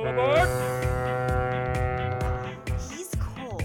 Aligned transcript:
All 0.00 0.06
aboard! 0.06 0.48
He's 2.88 3.10
cold, 3.20 3.62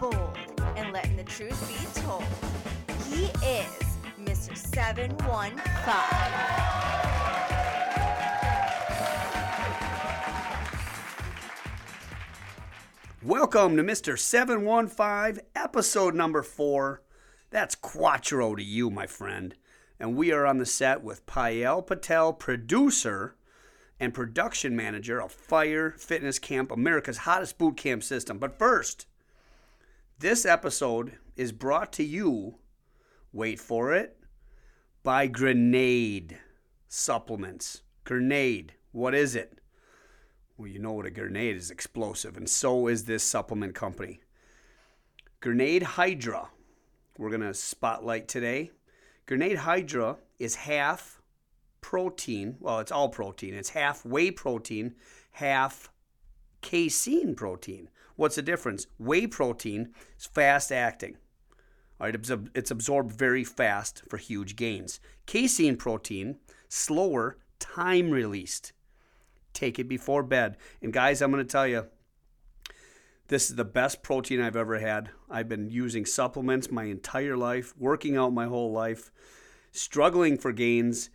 bold, 0.00 0.38
and 0.74 0.90
letting 0.90 1.18
the 1.18 1.24
truth 1.24 1.68
be 1.68 2.00
told. 2.00 2.24
He 3.10 3.24
is 3.46 3.98
Mr. 4.18 4.56
715. 4.56 5.28
Welcome 13.22 13.76
to 13.76 13.82
Mr. 13.82 14.18
715, 14.18 15.44
episode 15.54 16.14
number 16.14 16.42
four. 16.42 17.02
That's 17.50 17.74
Quattro 17.74 18.54
to 18.54 18.62
you, 18.62 18.88
my 18.88 19.06
friend. 19.06 19.54
And 19.98 20.16
we 20.16 20.32
are 20.32 20.46
on 20.46 20.56
the 20.56 20.64
set 20.64 21.02
with 21.02 21.26
Payel 21.26 21.86
Patel, 21.86 22.32
producer 22.32 23.34
and 24.00 24.14
production 24.14 24.74
manager 24.74 25.20
of 25.20 25.30
Fire 25.30 25.90
Fitness 25.90 26.38
Camp, 26.38 26.72
America's 26.72 27.18
hottest 27.18 27.58
boot 27.58 27.76
camp 27.76 28.02
system. 28.02 28.38
But 28.38 28.58
first, 28.58 29.06
this 30.18 30.46
episode 30.46 31.18
is 31.36 31.52
brought 31.52 31.92
to 31.92 32.02
you, 32.02 32.56
wait 33.32 33.60
for 33.60 33.92
it, 33.92 34.16
by 35.02 35.26
Grenade 35.26 36.38
Supplements. 36.88 37.82
Grenade, 38.04 38.72
what 38.90 39.14
is 39.14 39.36
it? 39.36 39.58
Well, 40.56 40.68
you 40.68 40.78
know 40.78 40.92
what 40.92 41.06
a 41.06 41.10
grenade 41.10 41.56
is 41.56 41.70
explosive, 41.70 42.36
and 42.36 42.48
so 42.48 42.86
is 42.86 43.04
this 43.04 43.22
supplement 43.22 43.74
company. 43.74 44.20
Grenade 45.40 45.82
Hydra, 45.82 46.48
we're 47.16 47.30
going 47.30 47.40
to 47.40 47.54
spotlight 47.54 48.28
today. 48.28 48.70
Grenade 49.24 49.58
Hydra 49.58 50.16
is 50.38 50.56
half 50.56 51.19
protein. 51.80 52.56
Well, 52.60 52.80
it's 52.80 52.92
all 52.92 53.08
protein. 53.08 53.54
It's 53.54 53.70
half 53.70 54.04
whey 54.04 54.30
protein, 54.30 54.94
half 55.32 55.90
casein 56.60 57.34
protein. 57.34 57.88
What's 58.16 58.36
the 58.36 58.42
difference? 58.42 58.86
Whey 58.98 59.26
protein 59.26 59.94
is 60.18 60.26
fast 60.26 60.70
acting. 60.70 61.16
All 62.00 62.06
right, 62.06 62.14
it's 62.14 62.30
it's 62.54 62.70
absorbed 62.70 63.12
very 63.12 63.44
fast 63.44 64.02
for 64.08 64.16
huge 64.16 64.56
gains. 64.56 65.00
Casein 65.26 65.76
protein, 65.76 66.36
slower, 66.68 67.38
time 67.58 68.10
released. 68.10 68.72
Take 69.52 69.78
it 69.78 69.88
before 69.88 70.22
bed. 70.22 70.56
And 70.80 70.92
guys, 70.92 71.20
I'm 71.20 71.30
going 71.30 71.44
to 71.44 71.50
tell 71.50 71.66
you, 71.66 71.86
this 73.28 73.50
is 73.50 73.56
the 73.56 73.64
best 73.64 74.02
protein 74.02 74.40
I've 74.40 74.56
ever 74.56 74.78
had. 74.78 75.10
I've 75.28 75.48
been 75.48 75.70
using 75.70 76.06
supplements 76.06 76.70
my 76.70 76.84
entire 76.84 77.36
life, 77.36 77.74
working 77.78 78.16
out 78.16 78.32
my 78.32 78.46
whole 78.46 78.72
life, 78.72 79.12
struggling 79.70 80.36
for 80.38 80.52
gains. 80.52 81.10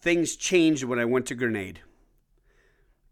Things 0.00 0.36
changed 0.36 0.84
when 0.84 0.98
I 0.98 1.04
went 1.04 1.26
to 1.26 1.34
Grenade. 1.34 1.80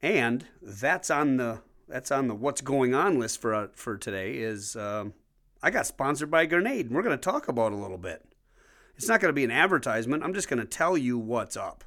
And 0.01 0.47
that's 0.63 1.11
on 1.11 1.37
the 1.37 1.61
that's 1.89 2.11
on 2.11 2.29
the 2.29 2.35
what's 2.35 2.61
going 2.61 2.95
on 2.95 3.19
list 3.19 3.41
for 3.41 3.55
uh, 3.55 3.69
for 3.75 3.97
today 3.97 4.35
is 4.35 4.77
um, 4.77 5.15
I 5.63 5.71
got 5.71 5.87
sponsored 5.87 6.31
by 6.31 6.47
Grenade 6.47 6.87
and 6.87 6.95
we're 6.95 7.03
going 7.03 7.19
to 7.19 7.23
talk 7.23 7.49
about 7.49 7.73
a 7.73 7.77
little 7.77 7.99
bit. 7.99 8.25
It's 8.97 9.09
not 9.09 9.21
going 9.21 9.31
to 9.31 9.35
be 9.35 9.45
an 9.45 9.51
advertisement. 9.51 10.23
I'm 10.23 10.35
just 10.35 10.49
going 10.49 10.61
to 10.61 10.65
tell 10.65 10.97
you 10.97 11.19
what's 11.19 11.57
up. 11.57 11.85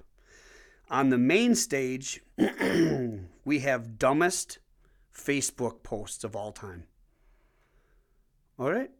On 0.89 1.09
the 1.09 1.17
main 1.17 1.55
stage, 1.55 2.21
we 3.45 3.59
have 3.59 3.97
dumbest 3.97 4.59
Facebook 5.15 5.83
posts 5.83 6.23
of 6.23 6.35
all 6.35 6.51
time. 6.51 6.83
All 8.59 8.71
right, 8.71 8.91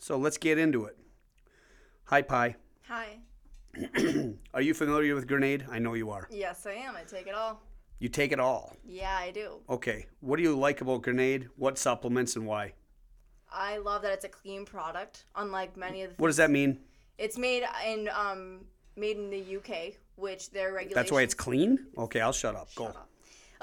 so 0.00 0.16
let's 0.16 0.38
get 0.38 0.58
into 0.58 0.84
it. 0.86 0.96
Hi, 2.04 2.22
Pi. 2.22 2.56
Hi. 2.88 3.18
Are 4.54 4.60
you 4.60 4.74
familiar 4.74 5.14
with 5.14 5.26
Grenade? 5.26 5.66
I 5.70 5.78
know 5.78 5.94
you 5.94 6.10
are. 6.10 6.28
Yes, 6.30 6.66
I 6.66 6.72
am. 6.72 6.96
I 6.96 7.02
take 7.02 7.26
it 7.26 7.34
all. 7.34 7.62
You 7.98 8.08
take 8.08 8.32
it 8.32 8.40
all. 8.40 8.76
Yeah, 8.84 9.16
I 9.16 9.30
do. 9.30 9.60
Okay, 9.70 10.06
what 10.20 10.36
do 10.36 10.42
you 10.42 10.56
like 10.56 10.80
about 10.80 11.02
Grenade? 11.02 11.48
What 11.56 11.78
supplements 11.78 12.36
and 12.36 12.46
why? 12.46 12.74
I 13.50 13.78
love 13.78 14.02
that 14.02 14.12
it's 14.12 14.24
a 14.24 14.28
clean 14.28 14.64
product, 14.66 15.24
unlike 15.34 15.76
many 15.76 16.02
of 16.02 16.10
the. 16.10 16.16
What 16.22 16.28
does 16.28 16.36
that 16.36 16.50
mean? 16.50 16.78
It's 17.18 17.38
made 17.38 17.64
in 17.86 18.08
um 18.14 18.60
made 18.96 19.16
in 19.16 19.30
the 19.30 19.56
UK, 19.56 19.94
which 20.16 20.50
their 20.50 20.72
regulations. 20.72 20.94
That's 20.94 21.12
why 21.12 21.22
it's 21.22 21.34
clean? 21.34 21.86
Okay, 21.96 22.20
I'll 22.20 22.32
shut 22.32 22.54
up. 22.54 22.68
Go. 22.74 22.86
Up. 22.86 23.08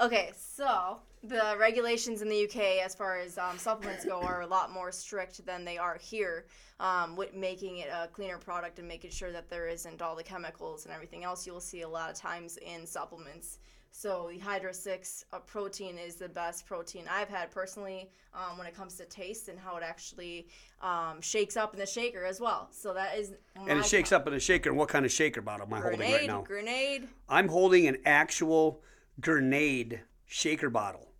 Okay, 0.00 0.32
so 0.36 0.98
the 1.28 1.56
regulations 1.58 2.22
in 2.22 2.28
the 2.28 2.44
UK 2.44 2.84
as 2.84 2.94
far 2.94 3.18
as 3.18 3.38
um, 3.38 3.58
supplements 3.58 4.04
go 4.04 4.20
are 4.20 4.42
a 4.42 4.46
lot 4.46 4.70
more 4.70 4.92
strict 4.92 5.44
than 5.46 5.64
they 5.64 5.78
are 5.78 5.98
here, 6.00 6.46
um, 6.80 7.16
with 7.16 7.34
making 7.34 7.78
it 7.78 7.88
a 7.88 8.08
cleaner 8.08 8.38
product 8.38 8.78
and 8.78 8.86
making 8.86 9.10
sure 9.10 9.32
that 9.32 9.48
there 9.48 9.66
isn't 9.66 10.02
all 10.02 10.14
the 10.14 10.22
chemicals 10.22 10.84
and 10.84 10.94
everything 10.94 11.24
else 11.24 11.46
you'll 11.46 11.60
see 11.60 11.82
a 11.82 11.88
lot 11.88 12.10
of 12.10 12.16
times 12.16 12.58
in 12.58 12.86
supplements. 12.86 13.58
So 13.96 14.28
the 14.32 14.40
Hydra 14.40 14.74
6 14.74 15.24
uh, 15.32 15.38
protein 15.38 15.98
is 15.98 16.16
the 16.16 16.28
best 16.28 16.66
protein 16.66 17.04
I've 17.08 17.28
had 17.28 17.52
personally 17.52 18.10
um, 18.34 18.58
when 18.58 18.66
it 18.66 18.74
comes 18.74 18.96
to 18.96 19.04
taste 19.04 19.48
and 19.48 19.56
how 19.56 19.76
it 19.76 19.84
actually 19.84 20.48
um, 20.82 21.20
shakes 21.20 21.56
up 21.56 21.74
in 21.74 21.78
the 21.78 21.86
shaker 21.86 22.24
as 22.24 22.40
well. 22.40 22.68
So 22.72 22.92
that 22.92 23.16
is 23.16 23.34
And 23.54 23.78
it 23.78 23.86
shakes 23.86 24.10
up 24.10 24.26
in 24.26 24.34
a 24.34 24.40
shaker. 24.40 24.70
And 24.70 24.76
what 24.76 24.88
kind 24.88 25.06
of 25.06 25.12
shaker 25.12 25.40
bottle 25.40 25.66
am 25.66 25.74
I 25.74 25.80
holding 25.80 26.00
right 26.00 26.26
now? 26.26 26.42
Grenade. 26.42 27.06
I'm 27.28 27.46
holding 27.46 27.86
an 27.86 27.98
actual 28.04 28.82
grenade 29.20 30.00
shaker 30.26 30.70
bottle. 30.70 31.13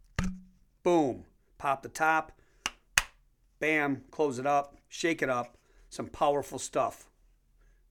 Boom. 0.85 1.25
Pop 1.59 1.83
the 1.83 1.89
top. 1.89 2.31
Bam. 3.59 4.05
Close 4.13 4.39
it 4.39 4.47
up. 4.47 4.77
Shake 4.89 5.23
it 5.23 5.29
up. 5.29 5.57
Some 5.91 6.07
powerful 6.07 6.61
stuff. 6.61 7.11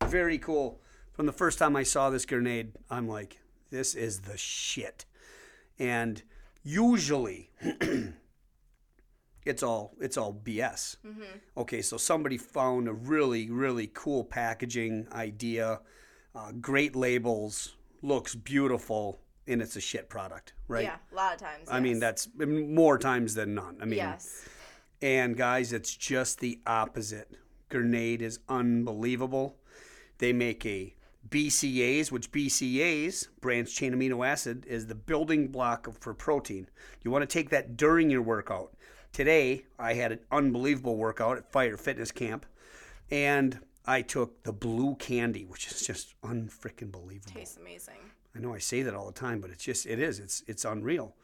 Very 0.05 0.37
cool. 0.37 0.79
From 1.11 1.25
the 1.25 1.33
first 1.33 1.59
time 1.59 1.75
I 1.75 1.83
saw 1.83 2.09
this 2.09 2.25
grenade, 2.25 2.73
I'm 2.89 3.07
like, 3.07 3.39
this 3.71 3.95
is 3.95 4.21
the 4.21 4.37
shit. 4.37 5.05
And 5.77 6.21
usually, 6.63 7.49
it's 9.45 9.63
all 9.63 9.95
it's 9.99 10.17
all 10.17 10.33
BS. 10.33 10.97
Okay, 11.57 11.81
so 11.81 11.97
somebody 11.97 12.37
found 12.37 12.87
a 12.87 12.93
really 12.93 13.49
really 13.49 13.89
cool 13.93 14.23
packaging 14.23 15.07
idea, 15.11 15.81
uh, 16.35 16.51
great 16.61 16.95
labels, 16.95 17.75
looks 18.01 18.35
beautiful, 18.35 19.19
and 19.47 19.61
it's 19.61 19.75
a 19.75 19.81
shit 19.81 20.09
product, 20.09 20.53
right? 20.67 20.83
Yeah, 20.83 20.97
a 21.11 21.15
lot 21.15 21.33
of 21.33 21.39
times. 21.39 21.67
I 21.69 21.79
mean 21.79 21.99
that's 21.99 22.27
more 22.37 22.97
times 22.97 23.35
than 23.35 23.55
none. 23.55 23.77
I 23.81 23.85
mean, 23.85 23.97
yes. 23.97 24.45
and 25.01 25.35
guys, 25.37 25.73
it's 25.73 25.95
just 25.95 26.39
the 26.39 26.59
opposite. 26.65 27.31
Grenade 27.69 28.21
is 28.21 28.39
unbelievable. 28.47 29.57
They 30.19 30.31
make 30.31 30.65
a 30.65 30.95
BCAAs, 31.29 32.11
which 32.11 32.31
BCAAs, 32.31 33.27
branched 33.41 33.75
chain 33.75 33.93
amino 33.93 34.25
acid, 34.25 34.65
is 34.67 34.87
the 34.87 34.95
building 34.95 35.47
block 35.47 35.87
for 35.99 36.13
protein. 36.13 36.69
You 37.03 37.11
want 37.11 37.23
to 37.23 37.27
take 37.27 37.49
that 37.49 37.75
during 37.77 38.09
your 38.09 38.21
workout. 38.21 38.73
Today, 39.11 39.65
I 39.79 39.93
had 39.93 40.11
an 40.11 40.19
unbelievable 40.31 40.97
workout 40.97 41.37
at 41.37 41.51
Fire 41.51 41.77
Fitness 41.77 42.11
Camp, 42.11 42.45
and 43.09 43.59
I 43.85 44.01
took 44.01 44.43
the 44.43 44.53
blue 44.53 44.95
candy, 44.95 45.45
which 45.45 45.71
is 45.71 45.85
just 45.85 46.15
unfreaking 46.23 46.91
believable. 46.91 47.33
Tastes 47.33 47.57
amazing. 47.57 47.99
I 48.35 48.39
know 48.39 48.53
I 48.53 48.59
say 48.59 48.81
that 48.81 48.95
all 48.95 49.05
the 49.05 49.13
time, 49.13 49.41
but 49.41 49.51
it's 49.51 49.63
just 49.63 49.85
it 49.85 49.99
is. 49.99 50.19
It's 50.19 50.43
it's 50.47 50.65
unreal. 50.65 51.15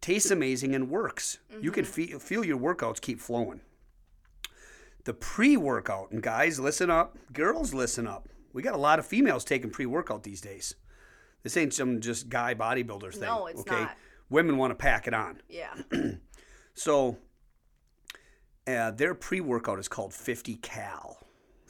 Tastes 0.00 0.30
amazing 0.30 0.74
and 0.74 0.90
works. 0.90 1.38
You 1.60 1.70
can 1.70 1.84
feel 1.84 2.18
feel 2.18 2.44
your 2.44 2.58
workouts 2.58 3.00
keep 3.00 3.20
flowing. 3.20 3.60
The 5.04 5.14
pre-workout, 5.14 6.10
and 6.10 6.20
guys, 6.22 6.58
listen 6.58 6.90
up. 6.90 7.16
Girls, 7.32 7.72
listen 7.72 8.06
up. 8.08 8.28
We 8.52 8.62
got 8.62 8.74
a 8.74 8.78
lot 8.78 8.98
of 8.98 9.06
females 9.06 9.44
taking 9.44 9.70
pre-workout 9.70 10.24
these 10.24 10.40
days. 10.40 10.74
This 11.44 11.56
ain't 11.56 11.72
some 11.72 12.00
just 12.00 12.28
guy 12.28 12.54
bodybuilder 12.54 13.12
thing. 13.12 13.20
No, 13.22 13.46
it's 13.46 13.60
okay? 13.60 13.82
not. 13.82 13.96
Women 14.30 14.56
want 14.56 14.72
to 14.72 14.74
pack 14.74 15.06
it 15.06 15.14
on. 15.14 15.40
Yeah. 15.48 15.74
So 16.76 17.16
uh, 18.66 18.90
their 18.90 19.14
pre-workout 19.14 19.78
is 19.78 19.88
called 19.88 20.12
50 20.12 20.56
cal. 20.56 21.18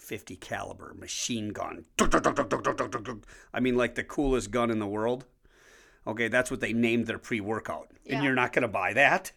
50 0.07 0.37
caliber 0.37 0.95
machine 0.97 1.49
gun. 1.51 1.85
I 1.99 3.61
mean, 3.61 3.77
like 3.77 3.97
the 3.97 4.05
coolest 4.05 4.53
gun 4.53 4.71
in 4.71 4.79
the 4.79 4.87
world. 4.87 5.27
Okay, 6.07 6.29
that's 6.29 6.49
what 6.51 6.61
they 6.61 6.73
named 6.73 7.09
their 7.09 7.19
pre-workout, 7.19 7.91
Yeah. 8.05 8.15
and 8.17 8.25
you're 8.25 8.37
not 8.37 8.53
gonna 8.53 8.69
buy 8.69 8.93
that. 8.93 9.33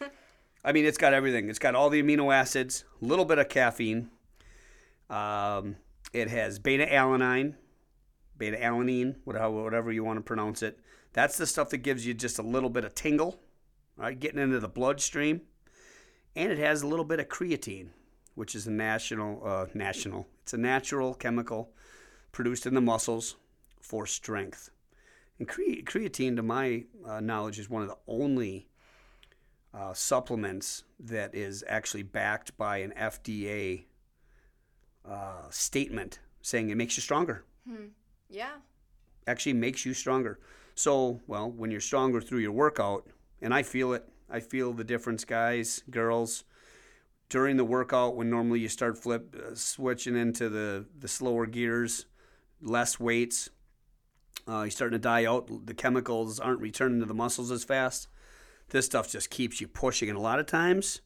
I 0.64 0.72
mean, 0.72 0.86
it's 0.86 0.96
got 0.96 1.12
everything. 1.12 1.50
It's 1.50 1.58
got 1.58 1.74
all 1.74 1.90
the 1.90 2.02
amino 2.02 2.34
acids, 2.34 2.84
a 3.02 3.04
little 3.04 3.26
bit 3.26 3.38
of 3.38 3.50
caffeine. 3.50 4.08
Um, 5.10 5.76
it 6.14 6.28
has 6.30 6.58
beta 6.58 6.86
alanine, 6.86 7.56
beta 8.38 8.56
alanine, 8.56 9.16
whatever, 9.24 9.50
whatever 9.62 9.92
you 9.92 10.02
want 10.04 10.16
to 10.16 10.22
pronounce 10.22 10.62
it. 10.62 10.80
That's 11.12 11.36
the 11.36 11.46
stuff 11.46 11.68
that 11.70 11.78
gives 11.78 12.06
you 12.06 12.14
just 12.14 12.38
a 12.38 12.42
little 12.42 12.70
bit 12.70 12.84
of 12.84 12.94
tingle, 12.94 13.38
right, 13.96 14.18
getting 14.18 14.40
into 14.40 14.60
the 14.60 14.68
bloodstream. 14.68 15.42
And 16.34 16.50
it 16.50 16.58
has 16.58 16.80
a 16.82 16.86
little 16.86 17.04
bit 17.04 17.20
of 17.20 17.28
creatine, 17.28 17.88
which 18.38 18.54
is 18.54 18.68
a 18.68 18.70
national, 18.70 19.42
uh, 19.44 19.66
national. 19.74 20.28
It's 20.42 20.54
a 20.54 20.58
natural 20.58 21.12
chemical 21.12 21.72
produced 22.30 22.66
in 22.66 22.74
the 22.74 22.80
muscles 22.80 23.34
for 23.80 24.06
strength. 24.06 24.70
And 25.40 25.48
cre- 25.48 25.82
creatine, 25.84 26.36
to 26.36 26.42
my 26.42 26.84
uh, 27.04 27.18
knowledge, 27.18 27.58
is 27.58 27.68
one 27.68 27.82
of 27.82 27.88
the 27.88 27.98
only 28.06 28.68
uh, 29.74 29.92
supplements 29.92 30.84
that 31.00 31.34
is 31.34 31.64
actually 31.68 32.04
backed 32.04 32.56
by 32.56 32.78
an 32.78 32.92
FDA 32.96 33.86
uh, 35.04 35.50
statement 35.50 36.20
saying 36.40 36.70
it 36.70 36.76
makes 36.76 36.96
you 36.96 37.02
stronger. 37.02 37.44
Yeah. 38.30 38.58
Actually, 39.26 39.54
makes 39.54 39.84
you 39.84 39.94
stronger. 39.94 40.38
So, 40.76 41.20
well, 41.26 41.50
when 41.50 41.72
you're 41.72 41.80
stronger 41.80 42.20
through 42.20 42.38
your 42.38 42.52
workout, 42.52 43.08
and 43.42 43.52
I 43.52 43.64
feel 43.64 43.92
it, 43.94 44.08
I 44.30 44.38
feel 44.38 44.72
the 44.72 44.84
difference, 44.84 45.24
guys, 45.24 45.82
girls. 45.90 46.44
During 47.28 47.56
the 47.58 47.64
workout, 47.64 48.16
when 48.16 48.30
normally 48.30 48.60
you 48.60 48.68
start 48.68 48.96
flip 48.96 49.36
uh, 49.36 49.54
switching 49.54 50.16
into 50.16 50.48
the 50.48 50.86
the 50.98 51.08
slower 51.08 51.46
gears, 51.46 52.06
less 52.62 52.98
weights, 52.98 53.50
uh, 54.48 54.62
you're 54.62 54.70
starting 54.70 54.96
to 54.96 55.02
die 55.02 55.26
out. 55.26 55.66
The 55.66 55.74
chemicals 55.74 56.40
aren't 56.40 56.60
returning 56.60 57.00
to 57.00 57.06
the 57.06 57.14
muscles 57.14 57.50
as 57.50 57.64
fast. 57.64 58.08
This 58.70 58.86
stuff 58.86 59.10
just 59.10 59.30
keeps 59.30 59.60
you 59.60 59.68
pushing, 59.68 60.08
and 60.08 60.16
a 60.16 60.22
lot 60.22 60.38
of 60.38 60.46
times, 60.46 61.00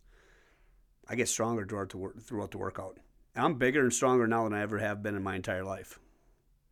I 1.08 1.14
get 1.16 1.28
stronger 1.28 1.64
throughout 1.64 1.90
the, 1.90 2.20
throughout 2.20 2.50
the 2.52 2.58
workout. 2.58 2.98
I'm 3.34 3.54
bigger 3.54 3.80
and 3.80 3.92
stronger 3.92 4.26
now 4.26 4.44
than 4.44 4.52
I 4.52 4.62
ever 4.62 4.78
have 4.78 5.02
been 5.02 5.14
in 5.16 5.22
my 5.22 5.36
entire 5.36 5.64
life. 5.64 5.98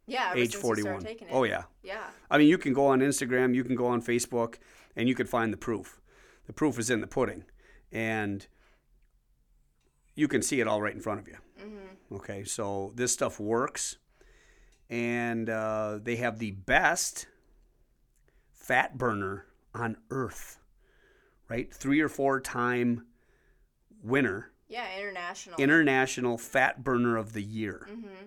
Yeah, 0.06 0.32
Age 0.34 0.52
since 0.52 0.54
you 0.54 0.60
41. 0.60 1.00
taking 1.02 1.28
it. 1.28 1.34
Oh 1.34 1.44
yeah. 1.44 1.64
Yeah. 1.82 2.02
I 2.30 2.38
mean, 2.38 2.48
you 2.48 2.58
can 2.58 2.72
go 2.72 2.86
on 2.86 3.00
Instagram, 3.00 3.54
you 3.54 3.64
can 3.64 3.76
go 3.76 3.86
on 3.86 4.02
Facebook, 4.02 4.56
and 4.96 5.08
you 5.08 5.14
can 5.14 5.26
find 5.26 5.52
the 5.52 5.56
proof. 5.56 6.00
The 6.46 6.52
proof 6.52 6.78
is 6.78 6.90
in 6.90 7.00
the 7.00 7.06
pudding, 7.06 7.44
and 7.92 8.46
you 10.20 10.28
can 10.28 10.42
see 10.42 10.60
it 10.60 10.68
all 10.68 10.82
right 10.82 10.94
in 10.94 11.00
front 11.00 11.18
of 11.20 11.26
you. 11.26 11.36
Okay, 12.12 12.42
so 12.44 12.92
this 12.96 13.12
stuff 13.12 13.38
works, 13.38 13.96
and 14.88 15.48
uh, 15.48 15.98
they 16.02 16.16
have 16.16 16.38
the 16.40 16.50
best 16.50 17.26
fat 18.52 18.98
burner 18.98 19.46
on 19.74 19.96
earth, 20.10 20.58
right? 21.48 21.72
Three 21.72 22.00
or 22.00 22.08
four 22.08 22.40
time 22.40 23.06
winner, 24.02 24.50
Yeah, 24.68 24.86
international. 24.98 25.56
international 25.60 26.36
fat 26.36 26.82
burner 26.82 27.16
of 27.16 27.32
the 27.32 27.42
year. 27.42 27.86
mm-hmm. 27.90 28.26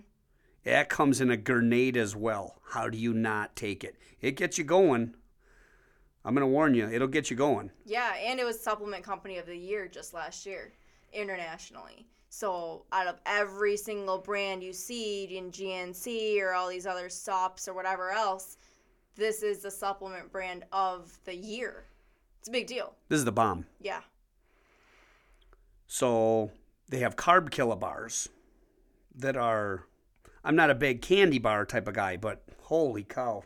That 0.63 0.87
comes 0.87 1.19
in 1.19 1.29
a 1.29 1.35
grenade 1.35 1.97
as 1.97 2.15
well. 2.15 2.61
How 2.69 2.87
do 2.87 2.97
you 2.97 3.13
not 3.13 3.53
take 3.57 3.83
it? 3.83 3.97
It 4.21 4.37
gets 4.37 4.57
you 4.57 4.63
going. 4.63 5.13
I'm 6.23 6.33
going 6.33 6.41
to 6.41 6.47
warn 6.47 6.73
you, 6.73 6.87
it'll 6.89 7.09
get 7.09 7.29
you 7.29 7.35
going. 7.35 7.71
Yeah, 7.85 8.13
and 8.15 8.39
it 8.39 8.45
was 8.45 8.57
supplement 8.61 9.03
company 9.03 9.37
of 9.39 9.45
the 9.45 9.57
year 9.57 9.89
just 9.89 10.13
last 10.13 10.45
year, 10.45 10.71
internationally. 11.13 12.07
So 12.29 12.85
out 12.91 13.07
of 13.07 13.19
every 13.25 13.77
single 13.77 14.17
brand 14.17 14.63
you 14.63 14.73
see 14.73 15.25
in 15.37 15.51
GNC 15.51 16.41
or 16.41 16.53
all 16.53 16.67
these 16.67 16.87
other 16.87 17.09
stops 17.09 17.67
or 17.67 17.73
whatever 17.73 18.09
else, 18.09 18.57
this 19.15 19.43
is 19.43 19.59
the 19.59 19.69
supplement 19.69 20.31
brand 20.31 20.65
of 20.71 21.17
the 21.25 21.35
year. 21.35 21.85
It's 22.39 22.49
a 22.49 22.51
big 22.51 22.67
deal. 22.67 22.95
This 23.07 23.19
is 23.19 23.25
the 23.25 23.31
bomb. 23.31 23.65
Yeah. 23.79 24.01
So 25.87 26.51
they 26.89 26.99
have 26.99 27.15
carb 27.15 27.51
killer 27.51 27.75
bars 27.75 28.29
that 29.15 29.37
are. 29.37 29.85
I'm 30.43 30.55
not 30.55 30.69
a 30.69 30.75
big 30.75 31.01
candy 31.01 31.39
bar 31.39 31.65
type 31.65 31.87
of 31.87 31.93
guy, 31.93 32.17
but 32.17 32.43
holy 32.63 33.03
cow. 33.03 33.43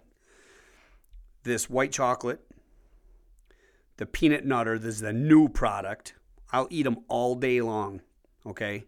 This 1.43 1.69
white 1.69 1.91
chocolate, 1.91 2.39
the 3.97 4.05
peanut 4.05 4.45
nutter, 4.45 4.79
this 4.79 4.95
is 4.95 5.01
the 5.01 5.13
new 5.13 5.47
product. 5.49 6.15
I'll 6.51 6.67
eat 6.69 6.83
them 6.83 6.99
all 7.07 7.35
day 7.35 7.61
long. 7.61 8.01
Okay. 8.45 8.85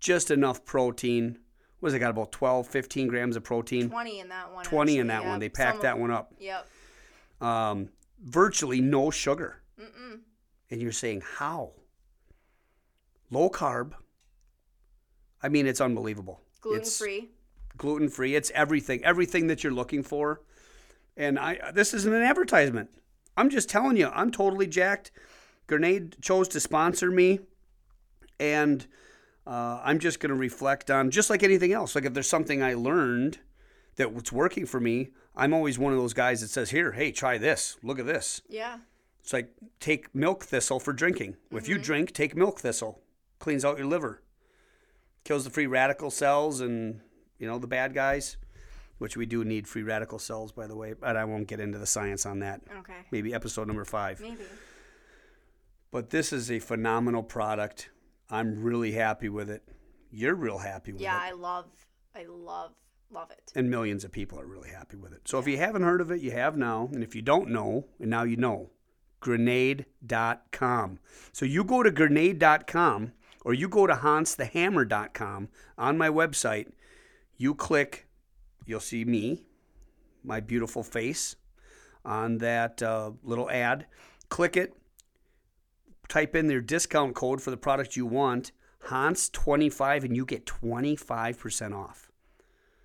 Just 0.00 0.30
enough 0.30 0.64
protein. 0.64 1.38
What 1.80 1.88
has 1.88 1.94
it 1.94 2.00
got? 2.00 2.10
About 2.10 2.32
12, 2.32 2.66
15 2.66 3.08
grams 3.08 3.36
of 3.36 3.44
protein? 3.44 3.88
20 3.88 4.20
in 4.20 4.28
that 4.28 4.52
one. 4.52 4.64
20 4.64 4.98
in 4.98 5.10
actually, 5.10 5.24
that 5.24 5.30
one. 5.30 5.40
They 5.40 5.48
packed 5.48 5.82
that 5.82 5.98
one 5.98 6.10
up. 6.10 6.34
Yep. 6.38 6.66
Um, 7.40 7.88
virtually 8.22 8.80
no 8.80 9.10
sugar. 9.10 9.62
Mm-mm. 9.80 10.20
And 10.70 10.80
you're 10.82 10.92
saying, 10.92 11.22
how? 11.38 11.72
Low 13.30 13.48
carb. 13.48 13.92
I 15.42 15.48
mean, 15.48 15.66
it's 15.66 15.80
unbelievable. 15.80 16.40
Gluten 16.60 16.82
It's 16.82 16.98
free. 16.98 17.30
gluten 17.78 18.08
free. 18.10 18.34
It's 18.34 18.50
everything, 18.54 19.02
everything 19.04 19.46
that 19.46 19.64
you're 19.64 19.72
looking 19.72 20.02
for. 20.02 20.42
And 21.16 21.38
I, 21.38 21.70
this 21.72 21.94
isn't 21.94 22.12
an 22.12 22.22
advertisement. 22.22 22.90
I'm 23.36 23.48
just 23.48 23.70
telling 23.70 23.96
you, 23.96 24.08
I'm 24.08 24.30
totally 24.30 24.66
jacked. 24.66 25.12
Grenade 25.70 26.16
chose 26.20 26.48
to 26.48 26.58
sponsor 26.58 27.12
me, 27.12 27.38
and 28.40 28.84
uh, 29.46 29.80
I'm 29.84 30.00
just 30.00 30.18
going 30.18 30.30
to 30.30 30.34
reflect 30.34 30.90
on 30.90 31.12
just 31.12 31.30
like 31.30 31.44
anything 31.44 31.72
else. 31.72 31.94
Like 31.94 32.04
if 32.04 32.12
there's 32.12 32.28
something 32.28 32.60
I 32.60 32.74
learned 32.74 33.38
that 33.94 34.12
was 34.12 34.32
working 34.32 34.66
for 34.66 34.80
me, 34.80 35.10
I'm 35.36 35.54
always 35.54 35.78
one 35.78 35.92
of 35.92 35.98
those 35.98 36.12
guys 36.12 36.40
that 36.40 36.48
says, 36.48 36.70
"Here, 36.70 36.90
hey, 36.90 37.12
try 37.12 37.38
this. 37.38 37.76
Look 37.84 38.00
at 38.00 38.06
this." 38.06 38.42
Yeah. 38.48 38.78
It's 39.20 39.32
like 39.32 39.52
take 39.78 40.12
milk 40.12 40.42
thistle 40.42 40.80
for 40.80 40.92
drinking. 40.92 41.36
If 41.52 41.68
you 41.68 41.78
drink, 41.78 42.12
take 42.12 42.34
milk 42.34 42.58
thistle. 42.58 43.00
Cleans 43.38 43.64
out 43.64 43.78
your 43.78 43.86
liver. 43.86 44.22
Kills 45.22 45.44
the 45.44 45.50
free 45.50 45.68
radical 45.68 46.10
cells 46.10 46.60
and, 46.60 47.00
you 47.38 47.46
know, 47.46 47.58
the 47.60 47.68
bad 47.68 47.94
guys, 47.94 48.38
which 48.98 49.16
we 49.16 49.24
do 49.24 49.44
need 49.44 49.68
free 49.68 49.84
radical 49.84 50.18
cells, 50.18 50.50
by 50.50 50.66
the 50.66 50.74
way, 50.74 50.94
but 50.94 51.16
I 51.16 51.24
won't 51.26 51.46
get 51.46 51.60
into 51.60 51.78
the 51.78 51.86
science 51.86 52.26
on 52.26 52.40
that. 52.40 52.62
Okay. 52.78 52.94
Maybe 53.12 53.32
episode 53.32 53.68
number 53.68 53.84
five. 53.84 54.20
Maybe. 54.20 54.42
But 55.90 56.10
this 56.10 56.32
is 56.32 56.50
a 56.50 56.58
phenomenal 56.60 57.22
product. 57.22 57.90
I'm 58.30 58.62
really 58.62 58.92
happy 58.92 59.28
with 59.28 59.50
it. 59.50 59.62
You're 60.10 60.34
real 60.34 60.58
happy 60.58 60.92
with 60.92 61.00
Yeah, 61.00 61.16
it. 61.16 61.26
Yeah, 61.26 61.32
I 61.32 61.32
love, 61.32 61.66
I 62.14 62.24
love, 62.28 62.72
love 63.10 63.30
it. 63.30 63.52
And 63.54 63.70
millions 63.70 64.04
of 64.04 64.12
people 64.12 64.38
are 64.38 64.46
really 64.46 64.70
happy 64.70 64.96
with 64.96 65.12
it. 65.12 65.22
So 65.26 65.38
if 65.38 65.48
you 65.48 65.56
haven't 65.56 65.82
heard 65.82 66.00
of 66.00 66.10
it, 66.10 66.20
you 66.20 66.30
have 66.32 66.56
now. 66.56 66.88
And 66.92 67.02
if 67.02 67.14
you 67.14 67.22
don't 67.22 67.50
know, 67.50 67.86
and 67.98 68.10
now 68.10 68.22
you 68.22 68.36
know, 68.36 68.70
grenade.com. 69.20 70.98
So 71.32 71.44
you 71.44 71.64
go 71.64 71.82
to 71.82 71.90
grenade.com 71.90 73.12
or 73.44 73.54
you 73.54 73.68
go 73.68 73.86
to 73.86 73.94
hansthehammer.com 73.94 75.48
on 75.78 75.98
my 75.98 76.08
website. 76.08 76.68
You 77.36 77.54
click, 77.54 78.06
you'll 78.66 78.80
see 78.80 79.04
me, 79.04 79.46
my 80.22 80.40
beautiful 80.40 80.82
face 80.82 81.36
on 82.04 82.38
that 82.38 82.82
uh, 82.82 83.12
little 83.22 83.50
ad. 83.50 83.86
Click 84.28 84.56
it, 84.56 84.74
type 86.10 86.36
in 86.36 86.48
their 86.48 86.60
discount 86.60 87.14
code 87.14 87.40
for 87.40 87.50
the 87.50 87.56
product 87.56 87.96
you 87.96 88.04
want, 88.04 88.52
Hans25, 88.88 90.04
and 90.04 90.16
you 90.16 90.26
get 90.26 90.44
25% 90.44 91.74
off. 91.74 92.10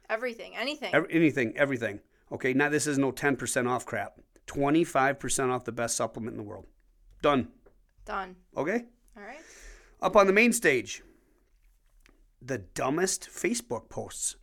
Everything, 0.10 0.56
anything. 0.56 0.94
Ev- 0.94 1.08
anything, 1.10 1.58
everything. 1.58 2.00
Okay, 2.32 2.54
now 2.54 2.70
this 2.70 2.88
is 2.88 2.98
no 2.98 3.12
10% 3.12 3.68
off 3.68 3.86
crap. 3.86 4.20
25% 4.48 5.50
off 5.50 5.66
the 5.66 5.72
best 5.72 5.98
supplement 5.98 6.34
in 6.34 6.38
the 6.38 6.44
world. 6.48 6.68
Done. 7.22 7.48
Done. 8.06 8.36
Okay? 8.56 8.86
All 9.18 9.24
right. 9.24 9.40
Up 10.02 10.16
on 10.16 10.28
the 10.28 10.34
main 10.34 10.54
stage, 10.54 11.02
the 12.42 12.60
dumbest 12.60 13.30
Facebook 13.30 13.90
posts. 13.90 14.36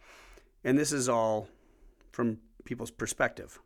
And 0.65 0.77
this 0.77 0.93
is 0.93 1.09
all 1.09 1.49
from 2.11 2.39
people's 2.65 2.91
perspective. 2.91 3.61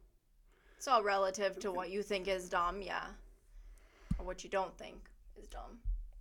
It's 0.77 0.89
all 0.89 1.03
relative 1.03 1.59
to 1.61 1.73
what 1.73 1.91
you 1.91 2.03
think 2.03 2.29
is 2.29 2.49
dumb, 2.49 2.83
yeah. 2.83 3.05
Or 4.19 4.27
what 4.27 4.45
you 4.45 4.51
don't 4.51 4.77
think 4.77 4.97
is 5.39 5.49
dumb. 5.49 5.79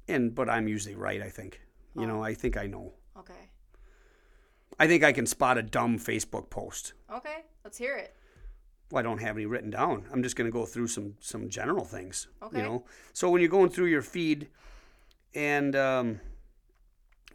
And 0.07 0.33
but 0.35 0.49
I'm 0.49 0.67
usually 0.67 0.95
right, 0.95 1.21
I 1.21 1.29
think. 1.29 1.61
You 1.97 2.05
know, 2.05 2.21
I 2.21 2.33
think 2.33 2.57
I 2.57 2.67
know. 2.67 2.93
Okay. 3.17 3.49
I 4.77 4.87
think 4.87 5.03
I 5.03 5.13
can 5.13 5.25
spot 5.25 5.57
a 5.57 5.63
dumb 5.63 5.97
Facebook 5.97 6.49
post. 6.49 6.93
Okay. 7.09 7.45
Let's 7.63 7.77
hear 7.77 7.95
it. 7.95 8.13
Well, 8.91 8.99
I 8.99 9.03
don't 9.03 9.21
have 9.21 9.37
any 9.37 9.45
written 9.45 9.69
down. 9.69 10.05
I'm 10.11 10.21
just 10.21 10.35
going 10.35 10.45
to 10.45 10.51
go 10.51 10.65
through 10.65 10.87
some 10.87 11.15
some 11.19 11.49
general 11.49 11.85
things. 11.85 12.27
Okay. 12.43 12.57
You 12.57 12.63
know, 12.63 12.85
so 13.13 13.29
when 13.29 13.41
you're 13.41 13.49
going 13.49 13.69
through 13.69 13.85
your 13.85 14.01
feed, 14.01 14.49
and 15.33 15.75
um, 15.75 16.19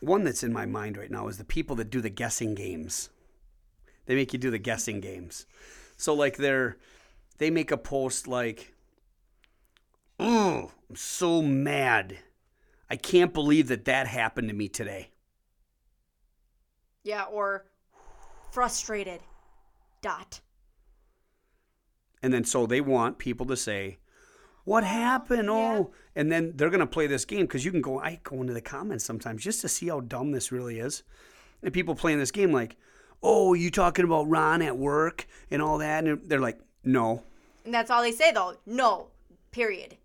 one 0.01 0.25
that's 0.25 0.43
in 0.43 0.53
my 0.53 0.67
mind 0.67 0.97
right 0.97 1.11
now 1.11 1.29
is 1.29 1.39
the 1.39 1.45
people 1.45 1.77
that 1.77 1.91
do 1.91 2.01
the 2.01 2.11
guessing 2.11 2.55
games. 2.55 3.09
They 4.07 4.15
make 4.15 4.33
you 4.33 4.39
do 4.39 4.51
the 4.51 4.59
guessing 4.59 5.01
games. 5.01 5.47
So 5.97 6.15
like 6.15 6.37
they're 6.37 6.77
they 7.39 7.51
make 7.51 7.71
a 7.71 7.79
post 7.79 8.29
like, 8.29 8.75
"Oh, 10.21 10.71
I'm 10.89 10.97
so 10.97 11.41
mad. 11.41 12.19
I 12.89 12.97
can't 12.97 13.33
believe 13.33 13.69
that 13.69 13.87
that 13.87 14.07
happened 14.07 14.49
to 14.49 14.55
me 14.55 14.69
today." 14.69 15.11
Yeah, 17.03 17.25
or 17.25 17.65
frustrated. 18.53 19.21
Dot. 20.03 20.41
And 22.23 22.33
then 22.33 22.45
so 22.45 22.67
they 22.67 22.81
want 22.81 23.19
people 23.19 23.47
to 23.47 23.57
say, 23.57 23.99
"What 24.65 24.85
happened?" 24.85 25.47
yeah. 25.47 25.79
Oh, 25.79 25.93
and 26.15 26.31
then 26.31 26.53
they're 26.57 26.71
gonna 26.71 26.87
play 26.87 27.07
this 27.07 27.25
game 27.25 27.43
because 27.43 27.65
you 27.65 27.71
can 27.71 27.81
go. 27.81 27.99
I 27.99 28.21
go 28.23 28.41
into 28.41 28.53
the 28.53 28.61
comments 28.61 29.05
sometimes 29.05 29.43
just 29.43 29.61
to 29.63 29.69
see 29.69 29.89
how 29.89 30.01
dumb 30.01 30.33
this 30.33 30.53
really 30.53 30.79
is. 30.79 31.03
And 31.63 31.73
people 31.73 31.95
playing 31.95 32.19
this 32.19 32.31
game 32.31 32.53
like, 32.53 32.77
"Oh, 33.23 33.55
you 33.55 33.71
talking 33.71 34.05
about 34.05 34.29
Ron 34.29 34.61
at 34.63 34.77
work 34.77 35.27
and 35.51 35.63
all 35.63 35.79
that?" 35.79 36.05
And 36.05 36.29
they're 36.29 36.41
like, 36.41 36.61
"No, 36.85 37.25
And 37.65 37.75
that's 37.75 37.91
all 37.91 38.03
they 38.03 38.13
say 38.13 38.33
though. 38.33 38.57
No. 38.67 39.09
Period. 39.53 39.97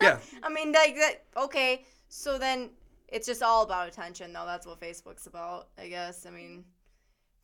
Yeah, 0.00 0.18
I 0.42 0.48
mean 0.52 0.72
like 0.72 0.94
that 0.96 1.24
okay. 1.44 1.84
So 2.08 2.38
then 2.38 2.70
it's 3.08 3.26
just 3.26 3.42
all 3.42 3.62
about 3.62 3.88
attention 3.88 4.32
though. 4.32 4.46
That's 4.46 4.66
what 4.66 4.80
Facebook's 4.80 5.26
about, 5.26 5.68
I 5.78 5.88
guess. 5.88 6.26
I 6.26 6.30
mean 6.30 6.64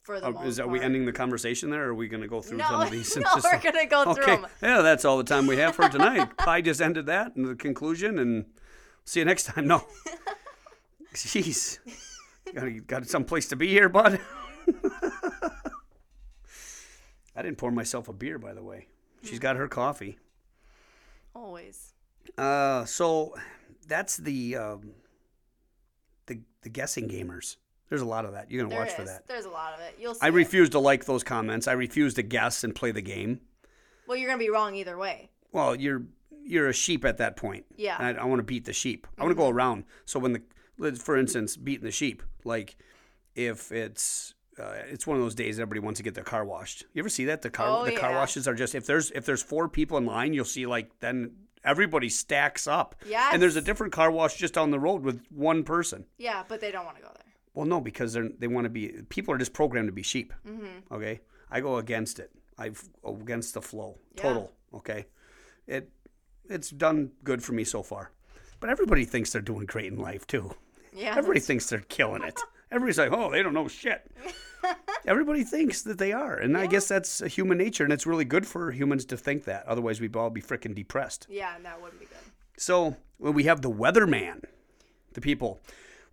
for 0.02 0.18
the 0.20 0.26
Uh, 0.26 0.30
most 0.32 0.46
is 0.46 0.60
are 0.60 0.66
we 0.66 0.80
ending 0.80 1.04
the 1.04 1.12
conversation 1.12 1.70
there? 1.70 1.84
or 1.84 1.88
Are 1.90 1.94
we 1.94 2.08
gonna 2.08 2.26
go 2.26 2.40
through 2.42 2.58
No, 2.58 2.64
some 2.68 2.80
of 2.82 2.90
these? 2.90 3.14
and 3.16 3.24
no, 3.24 3.40
we're 3.42 3.60
gonna 3.60 3.86
go 3.86 4.12
through 4.14 4.24
okay, 4.24 4.32
'em. 4.34 4.46
yeah, 4.62 4.82
that's 4.82 5.04
all 5.04 5.16
the 5.18 5.24
time 5.24 5.46
we 5.46 5.56
have 5.58 5.76
for 5.76 5.88
tonight. 5.88 6.28
I 6.40 6.60
just 6.60 6.80
ended 6.80 7.06
that 7.06 7.32
in 7.36 7.44
the 7.44 7.54
conclusion, 7.54 8.18
and 8.18 8.46
see 9.04 9.20
you 9.20 9.24
next 9.26 9.44
time. 9.44 9.66
No, 9.68 9.86
jeez, 11.14 11.78
got 12.54 12.86
got 12.88 13.06
some 13.06 13.24
place 13.24 13.46
to 13.48 13.56
be 13.56 13.68
here, 13.68 13.88
bud. 13.88 14.18
I 17.34 17.42
didn't 17.42 17.56
pour 17.58 17.70
myself 17.70 18.08
a 18.08 18.12
beer, 18.12 18.38
by 18.38 18.52
the 18.54 18.62
way. 18.62 18.88
She's 19.22 19.38
got 19.38 19.56
her 19.56 19.68
coffee. 19.68 20.18
Always. 21.34 21.91
Uh, 22.38 22.84
so 22.84 23.34
that's 23.86 24.16
the 24.16 24.56
um, 24.56 24.92
the 26.26 26.40
the 26.62 26.68
guessing 26.68 27.08
gamers. 27.08 27.56
There's 27.88 28.00
a 28.00 28.06
lot 28.06 28.24
of 28.24 28.32
that. 28.32 28.50
You're 28.50 28.62
gonna 28.62 28.74
There 28.74 28.84
watch 28.84 28.94
for 28.94 29.04
that. 29.04 29.26
There's 29.26 29.44
a 29.44 29.50
lot 29.50 29.74
of 29.74 29.80
it. 29.80 29.96
You'll 30.00 30.14
see. 30.14 30.20
I 30.22 30.28
it. 30.28 30.32
refuse 30.32 30.70
to 30.70 30.78
like 30.78 31.04
those 31.04 31.22
comments. 31.22 31.68
I 31.68 31.72
refuse 31.72 32.14
to 32.14 32.22
guess 32.22 32.64
and 32.64 32.74
play 32.74 32.90
the 32.90 33.02
game. 33.02 33.40
Well, 34.06 34.16
you're 34.16 34.28
gonna 34.28 34.38
be 34.38 34.50
wrong 34.50 34.74
either 34.74 34.96
way. 34.96 35.30
Well, 35.52 35.74
you're 35.76 36.04
you're 36.44 36.68
a 36.68 36.72
sheep 36.72 37.04
at 37.04 37.18
that 37.18 37.36
point. 37.36 37.66
Yeah. 37.76 37.94
Mm-hmm. 37.94 38.04
And 38.04 38.18
I, 38.18 38.22
I 38.22 38.24
want 38.24 38.38
to 38.38 38.44
beat 38.44 38.64
the 38.64 38.72
sheep. 38.72 39.06
I 39.18 39.22
want 39.22 39.32
to 39.32 39.36
go 39.36 39.48
around. 39.48 39.84
So 40.06 40.18
when 40.18 40.32
the, 40.78 40.92
for 40.92 41.16
instance, 41.16 41.56
beating 41.56 41.84
the 41.84 41.90
sheep, 41.90 42.22
like 42.44 42.76
if 43.34 43.70
it's 43.72 44.34
uh, 44.58 44.72
it's 44.88 45.06
one 45.06 45.16
of 45.16 45.22
those 45.22 45.34
days 45.34 45.58
everybody 45.58 45.80
wants 45.80 45.98
to 45.98 46.04
get 46.04 46.14
their 46.14 46.24
car 46.24 46.44
washed. 46.44 46.84
You 46.92 47.00
ever 47.00 47.08
see 47.08 47.26
that? 47.26 47.42
The 47.42 47.50
car 47.50 47.82
Oh, 47.82 47.84
the 47.84 47.96
car 47.96 48.12
washes 48.12 48.48
are 48.48 48.54
just 48.54 48.74
if 48.74 48.86
there's 48.86 49.10
if 49.12 49.24
there's 49.24 49.42
four 49.42 49.68
people 49.68 49.98
in 49.98 50.06
line, 50.06 50.34
you'll 50.34 50.44
see 50.44 50.66
like 50.66 50.90
then 51.00 51.32
everybody 51.64 52.08
stacks 52.08 52.66
up. 52.66 52.94
Yes. 53.06 53.32
And 53.32 53.42
there's 53.42 53.56
a 53.56 53.60
different 53.60 53.92
car 53.92 54.10
wash 54.10 54.36
just 54.36 54.54
down 54.54 54.70
the 54.70 54.80
road 54.80 55.02
with 55.02 55.22
one 55.30 55.64
person. 55.64 56.04
Yeah, 56.18 56.44
but 56.48 56.60
they 56.60 56.70
don't 56.70 56.84
want 56.84 56.96
to 56.96 57.02
go 57.02 57.10
there. 57.14 57.32
Well, 57.54 57.66
no, 57.66 57.80
because 57.80 58.12
they're 58.12 58.30
they 58.38 58.48
want 58.48 58.64
to 58.64 58.70
be 58.70 58.88
people 59.08 59.34
are 59.34 59.38
just 59.38 59.52
programmed 59.52 59.88
to 59.88 59.92
be 59.92 60.02
sheep. 60.02 60.32
Mm-hmm. 60.46 60.94
Okay, 60.94 61.20
I 61.50 61.60
go 61.60 61.76
against 61.76 62.18
it. 62.18 62.30
I 62.58 62.70
against 63.04 63.54
the 63.54 63.62
flow. 63.62 63.98
Yeah. 64.16 64.22
Total. 64.22 64.52
Okay, 64.74 65.06
it 65.66 65.90
it's 66.48 66.70
done 66.70 67.12
good 67.24 67.42
for 67.42 67.52
me 67.52 67.64
so 67.64 67.82
far. 67.82 68.10
But 68.60 68.70
everybody 68.70 69.04
thinks 69.04 69.32
they're 69.32 69.42
doing 69.42 69.66
great 69.66 69.92
in 69.92 69.98
life 69.98 70.26
too. 70.26 70.54
Yeah. 70.94 71.14
Everybody 71.16 71.40
thinks 71.40 71.68
they're 71.68 71.80
killing 71.80 72.22
it. 72.22 72.38
Everybody's 72.70 72.98
like, 72.98 73.12
oh, 73.12 73.30
they 73.30 73.42
don't 73.42 73.54
know 73.54 73.68
shit. 73.68 74.10
Everybody 75.06 75.44
thinks 75.44 75.82
that 75.82 75.98
they 75.98 76.12
are, 76.12 76.36
and 76.36 76.56
I 76.56 76.66
guess 76.66 76.86
that's 76.88 77.20
human 77.20 77.58
nature, 77.58 77.84
and 77.84 77.92
it's 77.92 78.06
really 78.06 78.24
good 78.24 78.46
for 78.46 78.70
humans 78.70 79.04
to 79.06 79.16
think 79.16 79.44
that. 79.44 79.66
Otherwise, 79.66 80.00
we'd 80.00 80.14
all 80.14 80.30
be 80.30 80.40
freaking 80.40 80.74
depressed. 80.74 81.26
Yeah, 81.28 81.56
and 81.56 81.64
that 81.64 81.80
wouldn't 81.80 82.00
be 82.00 82.06
good. 82.06 82.18
So 82.56 82.96
well, 83.18 83.32
we 83.32 83.44
have 83.44 83.62
the 83.62 83.70
weatherman, 83.70 84.44
the 85.14 85.20
people. 85.20 85.60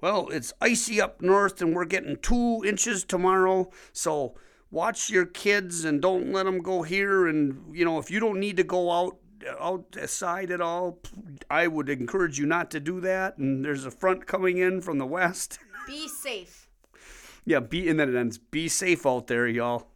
Well, 0.01 0.29
it's 0.29 0.53
icy 0.61 1.01
up 1.01 1.21
north, 1.21 1.61
and 1.61 1.75
we're 1.75 1.85
getting 1.85 2.17
two 2.17 2.63
inches 2.65 3.03
tomorrow. 3.03 3.69
So 3.91 4.35
watch 4.71 5.09
your 5.09 5.25
kids 5.25 5.83
and 5.83 6.01
don't 6.01 6.31
let 6.31 6.43
them 6.45 6.59
go 6.59 6.83
here. 6.83 7.27
And 7.27 7.75
you 7.75 7.85
know, 7.85 7.99
if 7.99 8.09
you 8.09 8.19
don't 8.19 8.39
need 8.39 8.57
to 8.57 8.63
go 8.63 8.91
out 8.91 9.17
outside 9.59 10.51
at 10.51 10.61
all, 10.61 10.99
I 11.49 11.67
would 11.67 11.89
encourage 11.89 12.39
you 12.39 12.45
not 12.45 12.71
to 12.71 12.79
do 12.79 12.99
that. 13.01 13.37
And 13.37 13.63
there's 13.63 13.85
a 13.85 13.91
front 13.91 14.25
coming 14.25 14.57
in 14.57 14.81
from 14.81 14.97
the 14.97 15.05
west. 15.05 15.59
Be 15.87 16.07
safe. 16.07 16.58
Yeah, 17.45 17.59
be 17.59 17.89
and 17.89 17.99
then 17.99 18.09
it 18.09 18.17
ends. 18.17 18.37
Be 18.37 18.67
safe 18.67 19.05
out 19.05 19.27
there, 19.27 19.47
y'all. 19.47 19.87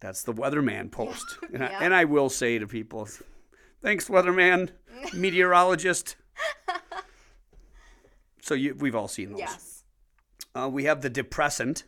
That's 0.00 0.22
the 0.22 0.32
weatherman 0.34 0.90
post, 0.90 1.38
and, 1.52 1.64
I, 1.64 1.68
and 1.68 1.94
I 1.94 2.04
will 2.04 2.28
say 2.28 2.58
to 2.58 2.66
people, 2.66 3.08
thanks, 3.82 4.08
weatherman, 4.08 4.70
meteorologist. 5.14 6.16
so 8.42 8.54
you, 8.54 8.74
we've 8.74 8.94
all 8.94 9.08
seen 9.08 9.30
those. 9.30 9.40
Yes. 9.40 9.84
Uh, 10.54 10.68
we 10.68 10.84
have 10.84 11.02
the 11.02 11.10
depressant. 11.10 11.84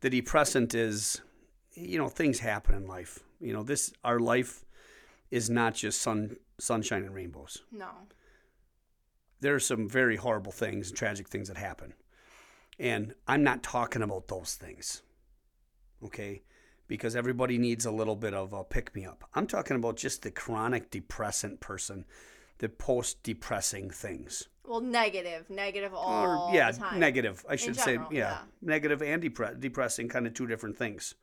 The 0.00 0.10
depressant 0.10 0.74
is, 0.74 1.20
you 1.74 1.98
know, 1.98 2.08
things 2.08 2.40
happen 2.40 2.74
in 2.74 2.86
life. 2.86 3.20
You 3.40 3.52
know, 3.52 3.62
this 3.62 3.92
our 4.04 4.20
life 4.20 4.64
is 5.30 5.50
not 5.50 5.74
just 5.74 6.00
sun, 6.00 6.36
sunshine 6.58 7.04
and 7.04 7.14
rainbows. 7.14 7.62
No. 7.72 7.88
There 9.40 9.54
are 9.54 9.60
some 9.60 9.88
very 9.88 10.16
horrible 10.16 10.52
things, 10.52 10.88
and 10.88 10.96
tragic 10.96 11.28
things 11.28 11.48
that 11.48 11.56
happen, 11.56 11.94
and 12.78 13.14
I'm 13.26 13.42
not 13.42 13.62
talking 13.62 14.02
about 14.02 14.28
those 14.28 14.54
things. 14.54 15.02
Okay, 16.04 16.42
because 16.86 17.16
everybody 17.16 17.56
needs 17.58 17.86
a 17.86 17.90
little 17.90 18.16
bit 18.16 18.34
of 18.34 18.52
a 18.52 18.62
pick 18.64 18.94
me 18.94 19.06
up. 19.06 19.24
I'm 19.34 19.46
talking 19.46 19.76
about 19.76 19.96
just 19.96 20.22
the 20.22 20.30
chronic 20.30 20.90
depressant 20.90 21.60
person 21.60 22.04
the 22.58 22.68
post 22.68 23.22
depressing 23.22 23.90
things. 23.90 24.48
Well, 24.64 24.80
negative, 24.80 25.50
negative 25.50 25.92
all 25.92 26.48
or 26.48 26.54
yeah, 26.54 26.70
the 26.70 26.78
time. 26.78 27.00
negative. 27.00 27.44
I 27.48 27.56
should 27.56 27.74
general, 27.74 28.08
say 28.10 28.16
yeah, 28.16 28.30
yeah. 28.30 28.38
negative 28.62 29.02
and 29.02 29.22
depre- 29.22 29.60
depressing, 29.60 30.08
kind 30.08 30.26
of 30.26 30.34
two 30.34 30.46
different 30.46 30.78
things. 30.78 31.14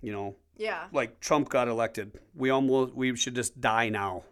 You 0.00 0.12
know, 0.12 0.36
Yeah. 0.56 0.86
like 0.92 1.20
Trump 1.20 1.48
got 1.48 1.68
elected, 1.68 2.18
we 2.34 2.50
almost 2.50 2.94
we 2.94 3.16
should 3.16 3.34
just 3.34 3.60
die 3.60 3.88
now. 3.88 4.22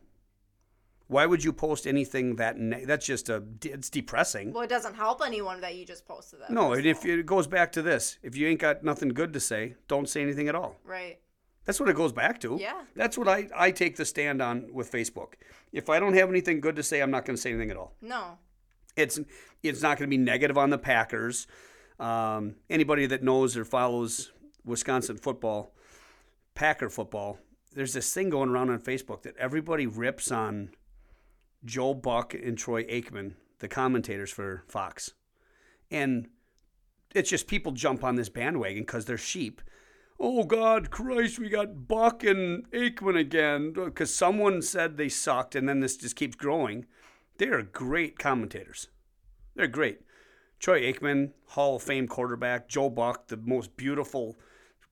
Why 1.07 1.27
would 1.27 1.45
you 1.45 1.53
post 1.53 1.87
anything 1.87 2.37
that 2.37 2.57
ne- 2.59 2.85
that's 2.87 3.05
just 3.05 3.29
a 3.29 3.43
it's 3.63 3.91
depressing? 3.91 4.53
Well, 4.53 4.63
it 4.63 4.71
doesn't 4.71 4.95
help 4.95 5.21
anyone 5.25 5.61
that 5.61 5.75
you 5.77 5.85
just 5.85 6.07
posted 6.07 6.41
that. 6.41 6.51
no, 6.51 6.73
and 6.73 6.87
if 6.87 7.05
it 7.05 7.27
goes 7.27 7.47
back 7.47 7.73
to 7.73 7.83
this, 7.83 8.19
if 8.23 8.35
you 8.37 8.49
ain't 8.49 8.61
got 8.61 8.83
nothing 8.83 9.11
good 9.11 9.33
to 9.35 9.41
say, 9.41 9.75
don't 9.87 10.09
say 10.09 10.23
anything 10.23 10.49
at 10.49 10.55
all. 10.55 10.77
right. 10.85 11.19
That's 11.67 11.81
what 11.81 11.89
it 11.89 11.97
goes 11.97 12.13
back 12.13 12.41
to. 12.41 12.59
Yeah. 12.61 12.83
That's 12.95 13.17
what 13.17 13.27
I, 13.27 13.49
I 13.57 13.71
take 13.71 13.97
the 13.97 14.05
stand 14.05 14.43
on 14.43 14.69
with 14.75 14.93
Facebook. 14.93 15.29
If 15.73 15.89
I 15.89 15.99
don't 15.99 16.13
have 16.13 16.29
anything 16.29 16.61
good 16.61 16.77
to 16.77 16.83
say, 16.83 17.01
I'm 17.01 17.11
not 17.11 17.25
going 17.25 17.37
to 17.37 17.41
say 17.41 17.53
anything 17.53 17.71
at 17.71 17.79
all. 17.79 17.95
No. 18.03 18.37
It's 18.97 19.19
it's 19.63 19.81
not 19.81 19.97
going 19.97 20.11
to 20.11 20.15
be 20.15 20.19
negative 20.23 20.59
on 20.59 20.69
the 20.69 20.77
Packers. 20.77 21.47
Um, 21.99 22.57
anybody 22.69 23.07
that 23.07 23.23
knows 23.23 23.57
or 23.57 23.65
follows 23.65 24.31
Wisconsin 24.67 25.17
football, 25.17 25.73
Packer 26.55 26.91
football, 26.91 27.39
there's 27.75 27.95
this 27.95 28.13
thing 28.13 28.29
going 28.29 28.51
around 28.51 28.69
on 28.69 28.79
Facebook 28.79 29.23
that 29.23 29.35
everybody 29.39 29.87
rips 29.87 30.31
on 30.31 30.71
Joe 31.65 31.95
Buck 31.95 32.35
and 32.35 32.59
Troy 32.59 32.85
Aikman, 32.85 33.35
the 33.59 33.69
commentators 33.69 34.31
for 34.31 34.65
Fox, 34.69 35.13
and 35.91 36.29
it's 37.15 37.31
just 37.31 37.47
people 37.47 37.73
jump 37.73 38.03
on 38.05 38.17
this 38.17 38.29
bandwagon 38.29 38.83
because 38.83 39.05
they're 39.05 39.17
sheep. 39.17 39.63
Oh 40.19 40.45
God, 40.45 40.91
Christ, 40.91 41.39
we 41.39 41.49
got 41.49 41.89
Buck 41.89 42.23
and 42.25 42.71
Aikman 42.71 43.19
again 43.19 43.75
uh, 43.77 43.87
because 43.87 44.15
someone 44.15 44.63
said 44.63 44.97
they 44.97 45.09
sucked, 45.09 45.55
and 45.55 45.69
then 45.69 45.81
this 45.81 45.97
just 45.97 46.17
keeps 46.17 46.37
growing. 46.37 46.87
They 47.39 47.49
are 47.49 47.63
great 47.63 48.19
commentators. 48.19 48.89
They're 49.55 49.67
great. 49.67 50.01
Troy 50.61 50.83
Aikman, 50.83 51.33
Hall 51.49 51.77
of 51.77 51.83
Fame 51.83 52.07
quarterback. 52.09 52.69
Joe 52.69 52.91
Buck, 52.91 53.29
the 53.29 53.37
most 53.37 53.77
beautiful 53.77 54.37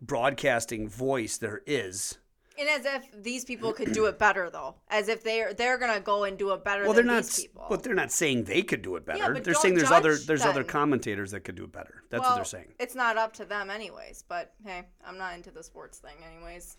broadcasting 0.00 0.88
voice 0.88 1.38
there 1.38 1.62
is. 1.66 2.18
And 2.62 2.70
as 2.70 2.86
if 2.86 3.22
these 3.24 3.44
people 3.44 3.72
could 3.72 3.92
do 3.92 4.04
it 4.04 4.20
better, 4.20 4.48
though. 4.48 4.76
As 4.88 5.08
if 5.08 5.24
they're 5.24 5.52
they're 5.52 5.78
gonna 5.78 5.98
go 5.98 6.22
and 6.22 6.38
do 6.38 6.52
it 6.52 6.62
better 6.62 6.84
Well, 6.84 6.92
they're 6.92 7.02
not, 7.02 7.24
these 7.24 7.40
people. 7.40 7.66
but 7.68 7.82
they're 7.82 7.92
not 7.92 8.12
saying 8.12 8.44
they 8.44 8.62
could 8.62 8.82
do 8.82 8.94
it 8.94 9.04
better. 9.04 9.34
but 9.34 9.42
they're 9.42 9.52
saying 9.54 9.74
there's 9.74 9.90
other 9.90 10.16
there's 10.16 10.44
other 10.44 10.62
commentators 10.62 11.32
that 11.32 11.40
could 11.40 11.56
do 11.56 11.64
it 11.64 11.72
better. 11.72 12.04
That's 12.08 12.22
what 12.22 12.36
they're 12.36 12.44
saying. 12.44 12.72
It's 12.78 12.94
not 12.94 13.16
up 13.16 13.32
to 13.34 13.44
them, 13.44 13.68
anyways. 13.68 14.22
But 14.28 14.54
hey, 14.64 14.84
I'm 15.04 15.18
not 15.18 15.34
into 15.34 15.50
the 15.50 15.64
sports 15.64 15.98
thing, 15.98 16.14
anyways. 16.32 16.76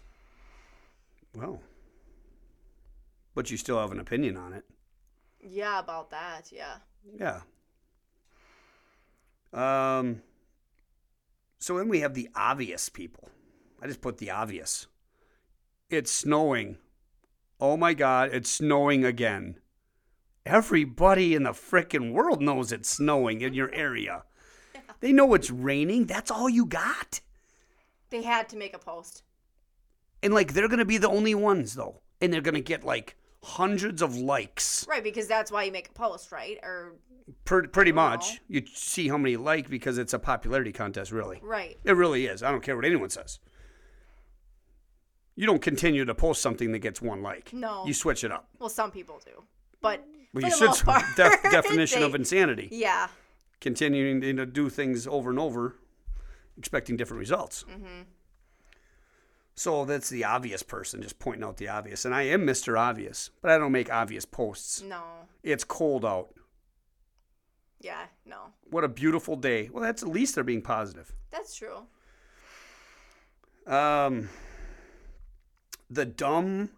Well, 1.35 1.59
but 3.35 3.51
you 3.51 3.57
still 3.57 3.77
have 3.79 3.91
an 3.91 3.99
opinion 3.99 4.37
on 4.37 4.53
it. 4.53 4.63
Yeah, 5.41 5.79
about 5.79 6.11
that. 6.11 6.49
Yeah. 6.49 6.77
Yeah. 7.19 7.41
Um. 9.51 10.21
So 11.59 11.77
then 11.77 11.89
we 11.89 11.99
have 11.99 12.13
the 12.13 12.29
obvious 12.35 12.87
people. 12.87 13.27
I 13.81 13.87
just 13.87 13.99
put 13.99 14.17
the 14.19 14.31
obvious. 14.31 14.87
It's 15.89 16.11
snowing. 16.11 16.77
Oh 17.59 17.77
my 17.77 17.93
God! 17.93 18.29
It's 18.33 18.49
snowing 18.49 19.05
again. 19.05 19.59
Everybody 20.45 21.33
in 21.35 21.43
the 21.43 21.51
frickin' 21.51 22.11
world 22.11 22.41
knows 22.41 22.71
it's 22.71 22.89
snowing 22.89 23.41
in 23.41 23.53
your 23.53 23.71
area. 23.73 24.23
They 24.99 25.11
know 25.11 25.33
it's 25.33 25.51
raining. 25.51 26.05
That's 26.05 26.31
all 26.31 26.47
you 26.49 26.65
got. 26.65 27.19
They 28.09 28.21
had 28.21 28.47
to 28.49 28.55
make 28.55 28.73
a 28.73 28.79
post. 28.79 29.23
And 30.21 30.33
like 30.33 30.53
they're 30.53 30.69
gonna 30.69 30.85
be 30.85 30.97
the 30.97 31.09
only 31.09 31.35
ones 31.35 31.73
though, 31.73 31.99
and 32.21 32.31
they're 32.31 32.39
gonna 32.39 32.61
get 32.61 32.85
like 32.85 33.17
hundreds 33.43 34.01
of 34.01 34.15
likes. 34.15 34.87
Right, 34.87 35.03
because 35.03 35.27
that's 35.27 35.51
why 35.51 35.63
you 35.63 35.73
make 35.73 35.89
a 35.89 35.91
post, 35.93 36.31
right? 36.31 36.57
Or 36.63 36.93
Per, 37.43 37.67
pretty 37.67 37.91
much. 37.91 38.39
You 38.47 38.63
see 38.73 39.09
how 39.09 39.17
many 39.17 39.35
like 39.35 39.69
because 39.69 39.97
it's 39.97 40.13
a 40.13 40.19
popularity 40.19 40.71
contest, 40.71 41.11
really. 41.11 41.41
right. 41.43 41.77
It 41.83 41.97
really 41.97 42.25
is. 42.27 42.41
I 42.41 42.49
don't 42.51 42.63
care 42.63 42.77
what 42.77 42.85
anyone 42.85 43.09
says. 43.09 43.39
You 45.35 45.47
don't 45.47 45.61
continue 45.61 46.05
to 46.05 46.13
post 46.15 46.41
something 46.41 46.71
that 46.73 46.79
gets 46.79 47.01
one 47.01 47.21
like. 47.23 47.53
No. 47.53 47.85
You 47.85 47.93
switch 47.93 48.23
it 48.23 48.31
up. 48.31 48.47
Well, 48.59 48.69
some 48.69 48.91
people 48.91 49.19
do, 49.25 49.43
but 49.81 50.05
Well, 50.33 50.43
you 50.43 50.49
the 50.51 50.73
should. 50.73 51.15
Def- 51.15 51.43
definition 51.51 52.03
of 52.03 52.13
insanity. 52.15 52.69
Yeah. 52.71 53.07
Continuing 53.59 54.21
to 54.21 54.27
you 54.27 54.33
know, 54.33 54.45
do 54.45 54.69
things 54.69 55.07
over 55.07 55.29
and 55.29 55.39
over, 55.39 55.75
expecting 56.57 56.97
different 56.97 57.19
results. 57.19 57.63
Mm-hmm. 57.69 58.03
So 59.55 59.85
that's 59.85 60.09
the 60.09 60.23
obvious 60.25 60.63
person, 60.63 61.01
just 61.01 61.19
pointing 61.19 61.43
out 61.43 61.57
the 61.57 61.67
obvious. 61.67 62.05
And 62.05 62.13
I 62.13 62.23
am 62.23 62.45
Mr. 62.45 62.77
Obvious, 62.79 63.29
but 63.41 63.51
I 63.51 63.57
don't 63.57 63.71
make 63.71 63.91
obvious 63.91 64.25
posts. 64.25 64.81
No. 64.81 65.01
It's 65.43 65.63
cold 65.63 66.03
out. 66.05 66.33
Yeah. 67.79 68.05
No. 68.25 68.37
What 68.69 68.83
a 68.83 68.87
beautiful 68.87 69.35
day. 69.35 69.69
Well, 69.71 69.83
that's 69.83 70.01
at 70.03 70.09
least 70.09 70.35
they're 70.35 70.43
being 70.43 70.61
positive. 70.61 71.13
That's 71.31 71.55
true. 71.55 71.83
Um, 73.67 74.29
the 75.89 76.05
dumb 76.05 76.69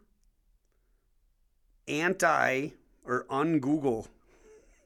anti 1.88 2.69
or 3.05 3.25
un-Google 3.29 4.07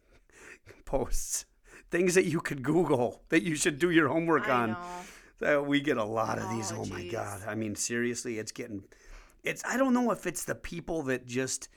posts, 0.86 1.46
things 1.90 2.16
that 2.16 2.26
you 2.26 2.42
could 2.42 2.64
Google 2.64 3.22
that 3.30 3.44
you 3.44 3.56
should 3.56 3.80
do 3.80 3.90
your 3.90 4.10
homework 4.10 4.48
I 4.48 4.52
on. 4.52 4.72
know. 4.72 5.58
Uh, 5.60 5.64
we 5.64 5.80
get 5.80 5.98
a 5.98 6.04
lot 6.04 6.38
of 6.38 6.50
these. 6.50 6.72
Oh, 6.72 6.82
Oh 6.82 6.86
my 6.88 7.08
god! 7.08 7.42
I 7.48 7.56
mean, 7.56 7.76
seriously, 7.76 8.40
it's 8.40 8.52
getting. 8.52 8.84
It's. 9.44 9.64
I 9.66 9.78
don't 9.78 9.94
know 9.94 10.12
if 10.12 10.28
it's 10.28 10.44
the 10.44 10.56
people 10.56 11.04
that 11.04 11.26
just 11.26 11.70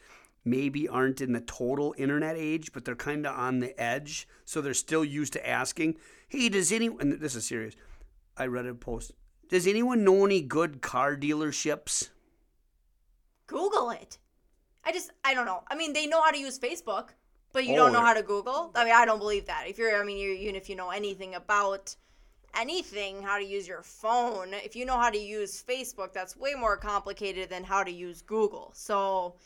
maybe 0.45 0.89
aren't 0.89 1.21
in 1.21 1.33
the 1.33 1.41
total 1.41 1.95
internet 1.97 2.35
age, 2.37 2.73
but 2.73 2.85
they're 2.85 2.97
kind 2.97 3.25
of 3.25 3.39
on 3.39 3.61
the 3.61 3.81
edge, 3.81 4.27
so 4.45 4.61
they're 4.61 4.75
still 4.75 5.05
used 5.05 5.33
to 5.35 5.49
asking, 5.49 5.95
"Hey, 6.27 6.49
does 6.49 6.73
anyone?" 6.73 7.01
And 7.01 7.13
this 7.21 7.37
is 7.37 7.47
serious. 7.47 7.77
I 8.37 8.47
read 8.47 8.67
a 8.67 8.75
post. 8.75 9.13
Does 9.49 9.69
anyone 9.69 10.03
know 10.03 10.25
any 10.27 10.41
good 10.41 10.81
car 10.83 11.17
dealerships? 11.17 12.09
Google 13.53 13.91
it. 13.91 14.19
I 14.85 14.93
just, 14.93 15.11
I 15.25 15.35
don't 15.35 15.47
know. 15.47 15.63
I 15.71 15.77
mean, 15.77 15.93
they 15.93 16.07
know 16.07 16.21
how 16.21 16.31
to 16.31 16.39
use 16.39 16.59
Facebook, 16.59 17.11
but 17.53 17.65
you 17.67 17.75
Oh, 17.75 17.77
don't 17.77 17.93
know 17.93 18.01
how 18.01 18.15
to 18.15 18.23
Google. 18.23 18.73
I 18.75 18.85
mean, 18.85 18.95
I 18.95 19.05
don't 19.05 19.19
believe 19.19 19.47
that. 19.47 19.67
If 19.69 19.79
you're, 19.79 20.01
I 20.01 20.05
mean, 20.05 20.19
you're, 20.19 20.35
even 20.35 20.57
if 20.57 20.69
you 20.69 20.75
know 20.77 20.91
anything 20.91 21.35
about 21.37 21.95
anything, 22.55 23.23
how 23.23 23.39
to 23.39 23.45
use 23.45 23.69
your 23.69 23.83
phone, 23.83 24.55
if 24.55 24.75
you 24.75 24.85
know 24.85 24.99
how 24.99 25.11
to 25.11 25.19
use 25.19 25.63
Facebook, 25.63 26.13
that's 26.13 26.37
way 26.37 26.55
more 26.55 26.77
complicated 26.77 27.49
than 27.49 27.65
how 27.65 27.85
to 27.85 27.91
use 27.91 28.23
Google. 28.23 28.73
So 28.75 29.37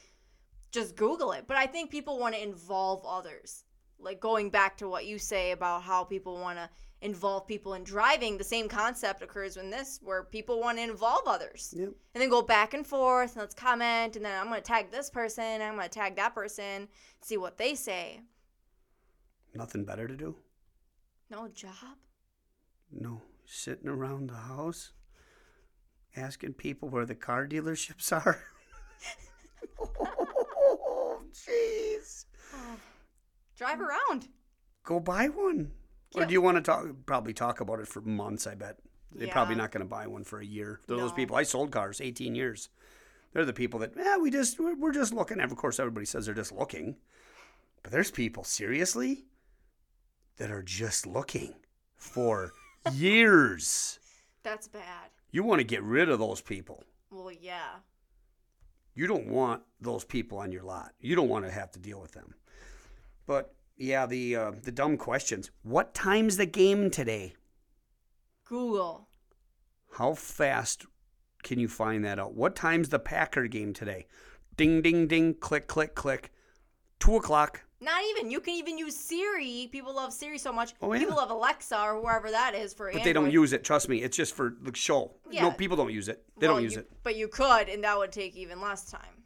just 0.72 0.96
Google 0.96 1.32
it. 1.32 1.44
But 1.46 1.56
I 1.56 1.66
think 1.66 1.90
people 1.90 2.18
want 2.18 2.34
to 2.34 2.42
involve 2.42 3.04
others. 3.06 3.64
Like 3.98 4.20
going 4.20 4.50
back 4.50 4.76
to 4.78 4.88
what 4.88 5.06
you 5.06 5.18
say 5.18 5.52
about 5.52 5.82
how 5.82 6.04
people 6.04 6.34
want 6.34 6.58
to 6.58 6.68
involve 7.02 7.46
people 7.46 7.74
in 7.74 7.84
driving, 7.84 8.38
the 8.38 8.44
same 8.44 8.68
concept 8.68 9.22
occurs 9.22 9.56
in 9.58 9.68
this, 9.70 10.00
where 10.02 10.24
people 10.24 10.60
want 10.60 10.78
to 10.78 10.84
involve 10.84 11.22
others 11.26 11.74
Yep. 11.76 11.88
and 12.14 12.22
then 12.22 12.30
go 12.30 12.40
back 12.42 12.72
and 12.74 12.86
forth 12.86 13.32
and 13.32 13.40
let's 13.42 13.54
comment 13.54 14.16
and 14.16 14.24
then 14.24 14.38
i'm 14.40 14.48
going 14.48 14.60
to 14.60 14.66
tag 14.66 14.90
this 14.90 15.10
person 15.10 15.60
i'm 15.60 15.76
going 15.76 15.82
to 15.88 15.88
tag 15.90 16.16
that 16.16 16.34
person 16.34 16.88
see 17.20 17.36
what 17.36 17.58
they 17.58 17.74
say 17.74 18.20
Nothing 19.54 19.84
better 19.84 20.06
to 20.08 20.16
do? 20.16 20.36
no 21.30 21.48
job 21.48 21.96
No, 22.90 23.20
sitting 23.44 23.88
around 23.88 24.30
the 24.30 24.34
house 24.36 24.92
asking 26.16 26.54
people 26.54 26.88
where 26.88 27.04
the 27.04 27.14
car 27.14 27.46
dealerships 27.46 28.10
are. 28.10 28.42
oh, 29.78 31.20
jeez. 31.32 32.24
drive 33.56 33.80
around 33.80 34.28
Go 34.84 35.00
buy 35.00 35.26
one. 35.28 35.72
Or 36.14 36.24
do 36.24 36.32
you 36.32 36.40
want 36.40 36.56
to 36.56 36.62
talk? 36.62 36.86
Probably 37.04 37.34
talk 37.34 37.60
about 37.60 37.80
it 37.80 37.88
for 37.88 38.00
months. 38.00 38.46
I 38.46 38.54
bet 38.54 38.78
they're 39.12 39.28
probably 39.28 39.54
not 39.54 39.70
going 39.70 39.84
to 39.84 39.88
buy 39.88 40.06
one 40.06 40.24
for 40.24 40.40
a 40.40 40.44
year. 40.46 40.80
They're 40.86 40.96
those 40.96 41.12
people. 41.12 41.36
I 41.36 41.42
sold 41.42 41.70
cars 41.72 42.00
18 42.00 42.34
years. 42.34 42.68
They're 43.32 43.44
the 43.44 43.52
people 43.52 43.80
that 43.80 43.92
yeah, 43.96 44.16
we 44.16 44.30
just 44.30 44.58
we're, 44.58 44.76
we're 44.76 44.92
just 44.92 45.12
looking. 45.12 45.40
And 45.40 45.50
of 45.50 45.56
course, 45.58 45.78
everybody 45.78 46.06
says 46.06 46.24
they're 46.26 46.34
just 46.34 46.52
looking, 46.52 46.96
but 47.82 47.92
there's 47.92 48.10
people 48.10 48.44
seriously 48.44 49.24
that 50.38 50.50
are 50.50 50.62
just 50.62 51.06
looking 51.06 51.54
for 51.96 52.52
years. 52.92 53.98
that's 54.42 54.68
bad 54.68 55.10
You 55.32 55.42
want 55.42 55.60
to 55.60 55.64
get 55.64 55.82
rid 55.82 56.08
of 56.08 56.18
those 56.18 56.40
people. 56.40 56.84
well 57.10 57.32
yeah 57.32 57.76
You 58.94 59.06
don't 59.06 59.26
want 59.28 59.62
those 59.80 60.04
people 60.04 60.38
on 60.38 60.52
your 60.52 60.62
lot. 60.62 60.92
You 61.00 61.16
don't 61.16 61.28
want 61.28 61.44
to 61.46 61.50
have 61.50 61.70
to 61.72 61.78
deal 61.78 62.00
with 62.00 62.12
them. 62.12 62.34
But 63.26 63.54
yeah, 63.76 64.06
the 64.06 64.36
uh, 64.36 64.52
the 64.62 64.72
dumb 64.72 64.96
questions. 64.96 65.50
What 65.62 65.94
time's 65.94 66.36
the 66.36 66.46
game 66.46 66.90
today? 66.90 67.34
google 68.48 69.08
How 69.98 70.14
fast 70.14 70.86
can 71.42 71.58
you 71.58 71.68
find 71.68 72.04
that 72.04 72.18
out? 72.18 72.34
What 72.34 72.54
time's 72.56 72.88
the 72.90 72.98
Packer 72.98 73.46
game 73.48 73.72
today? 73.72 74.06
Ding, 74.56 74.82
ding, 74.82 75.06
ding, 75.06 75.34
click, 75.34 75.66
click, 75.66 75.94
click. 75.94 76.32
Two 76.98 77.16
o'clock. 77.16 77.62
not 77.80 78.02
even 78.10 78.30
you 78.30 78.40
can 78.40 78.54
even 78.54 78.78
use 78.78 78.96
siri 78.96 79.68
people 79.70 79.94
love 79.94 80.10
siri 80.12 80.38
so 80.38 80.50
much 80.52 80.72
Oh, 80.80 80.92
yeah. 80.92 80.98
people 81.00 81.16
love 81.16 81.30
alexa 81.30 81.78
or 81.78 82.00
whoever 82.00 82.30
that 82.30 82.54
is 82.54 82.72
for 82.72 82.90
But 82.90 83.04
they 83.04 83.12
don't 83.12 83.30
use 83.30 83.52
it. 83.52 83.64
Trust 83.64 83.88
me. 83.90 84.02
It's 84.02 84.16
just 84.16 84.34
for 84.34 84.56
the 84.62 84.74
show. 84.74 85.12
Yeah. 85.30 85.42
No, 85.42 85.50
people 85.52 85.76
don't 85.76 85.92
use 85.92 86.08
it. 86.08 86.24
They 86.38 86.46
Well, 86.46 86.56
don't 86.56 86.64
use 86.64 86.72
you- 86.74 86.80
it. 86.80 86.90
but 87.02 87.16
you 87.16 87.28
could 87.28 87.68
and 87.68 87.84
that 87.84 87.98
would 87.98 88.12
take 88.12 88.34
even 88.36 88.60
less 88.60 88.90
time 88.90 89.24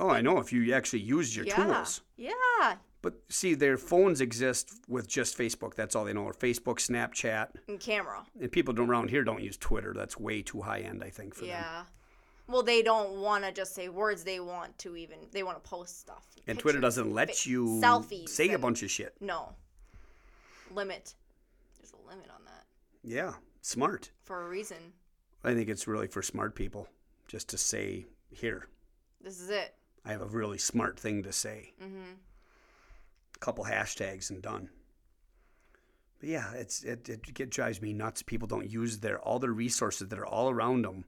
Oh, 0.00 0.10
I 0.10 0.20
know. 0.20 0.38
If 0.38 0.52
you 0.52 0.74
actually 0.74 1.00
use 1.00 1.34
your 1.36 1.46
yeah 1.46 1.54
tools. 1.56 2.00
yeah 2.16 2.76
But 3.06 3.20
see, 3.28 3.54
their 3.54 3.76
phones 3.76 4.20
exist 4.20 4.80
with 4.88 5.06
just 5.06 5.38
Facebook. 5.38 5.76
That's 5.76 5.94
all 5.94 6.04
they 6.04 6.12
know. 6.12 6.24
Or 6.24 6.32
Facebook, 6.32 6.78
Snapchat. 6.80 7.50
and 7.68 7.78
camera 7.78 8.26
And 8.40 8.50
people 8.50 8.74
don't, 8.74 8.90
around 8.90 9.10
here 9.10 9.22
don't 9.22 9.40
use 9.44 9.56
Twitter. 9.56 9.92
That's 9.94 10.18
way 10.18 10.42
too 10.42 10.62
high 10.62 10.80
end, 10.80 11.04
I 11.04 11.10
think, 11.10 11.32
for 11.34 11.42
them. 11.42 11.50
yeah 11.50 11.82
well 12.48 12.62
they 12.64 12.80
don't 12.82 13.20
want 13.20 13.44
to 13.44 13.50
just 13.52 13.74
say 13.76 13.88
words 13.88 14.22
they 14.24 14.38
want 14.40 14.76
to 14.78 14.96
even 14.96 15.18
they 15.32 15.42
want 15.44 15.62
to 15.62 15.68
post 15.70 16.00
stuff 16.00 16.24
And 16.48 16.58
Twitter 16.58 16.80
doesn't 16.80 17.12
let 17.12 17.28
fi- 17.34 17.50
you 17.50 17.64
selfies 17.82 18.28
say 18.28 18.50
a 18.50 18.58
bunch 18.58 18.82
of 18.82 18.90
shit. 18.90 19.14
No. 19.20 19.52
Limit. 20.72 21.14
There's 21.78 21.92
a 21.92 22.08
limit 22.10 22.28
on 22.34 22.44
that 22.46 22.64
Yeah, 23.04 23.34
smart. 23.62 24.10
for 24.24 24.46
a 24.46 24.48
reason. 24.48 24.78
I 25.44 25.54
think 25.54 25.68
it's 25.68 25.86
really 25.86 26.08
for 26.08 26.22
smart 26.22 26.54
people 26.56 26.88
just 27.28 27.48
to 27.50 27.58
say, 27.58 28.06
here, 28.30 28.66
This 29.20 29.40
is 29.40 29.50
it. 29.50 29.74
I 30.04 30.10
have 30.10 30.22
a 30.22 30.26
really 30.26 30.58
smart 30.58 30.98
thing 30.98 31.22
to 31.24 31.32
say. 31.32 31.72
Mm-hmm. 31.82 32.14
A 33.36 33.38
couple 33.38 33.64
hashtags 33.64 34.30
and 34.30 34.42
done. 34.42 34.70
But 36.18 36.28
yeah, 36.30 36.52
it's 36.54 36.82
it, 36.82 37.08
it, 37.08 37.40
it 37.40 37.50
drives 37.50 37.82
me 37.82 37.92
nuts. 37.92 38.22
People 38.22 38.48
don't 38.48 38.68
use 38.68 38.98
their 38.98 39.18
all 39.20 39.38
their 39.38 39.52
resources 39.52 40.08
that 40.08 40.18
are 40.18 40.26
all 40.26 40.50
around 40.50 40.82
them. 40.82 41.04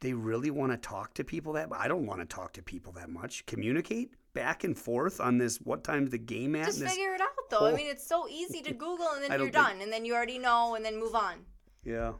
They 0.00 0.12
really 0.12 0.50
want 0.50 0.72
to 0.72 0.76
talk 0.76 1.14
to 1.14 1.24
people 1.24 1.54
that 1.54 1.68
I 1.72 1.88
don't 1.88 2.06
want 2.06 2.20
to 2.20 2.26
talk 2.26 2.52
to 2.54 2.62
people 2.62 2.92
that 2.92 3.08
much. 3.08 3.46
Communicate 3.46 4.12
back 4.34 4.64
and 4.64 4.76
forth 4.76 5.20
on 5.20 5.38
this. 5.38 5.56
What 5.58 5.82
time's 5.82 6.10
the 6.10 6.18
game 6.18 6.54
at? 6.56 6.66
Just 6.66 6.82
figure 6.82 7.14
it 7.14 7.20
out, 7.20 7.28
though. 7.48 7.66
I 7.66 7.72
mean, 7.74 7.86
it's 7.86 8.06
so 8.06 8.28
easy 8.28 8.60
to 8.62 8.74
Google 8.74 9.08
and 9.14 9.24
then 9.24 9.30
you're 9.30 9.40
think- 9.40 9.52
done, 9.52 9.80
and 9.80 9.90
then 9.90 10.04
you 10.04 10.14
already 10.14 10.38
know, 10.38 10.74
and 10.74 10.84
then 10.84 10.98
move 10.98 11.14
on. 11.14 11.36
Yeah. 11.84 12.12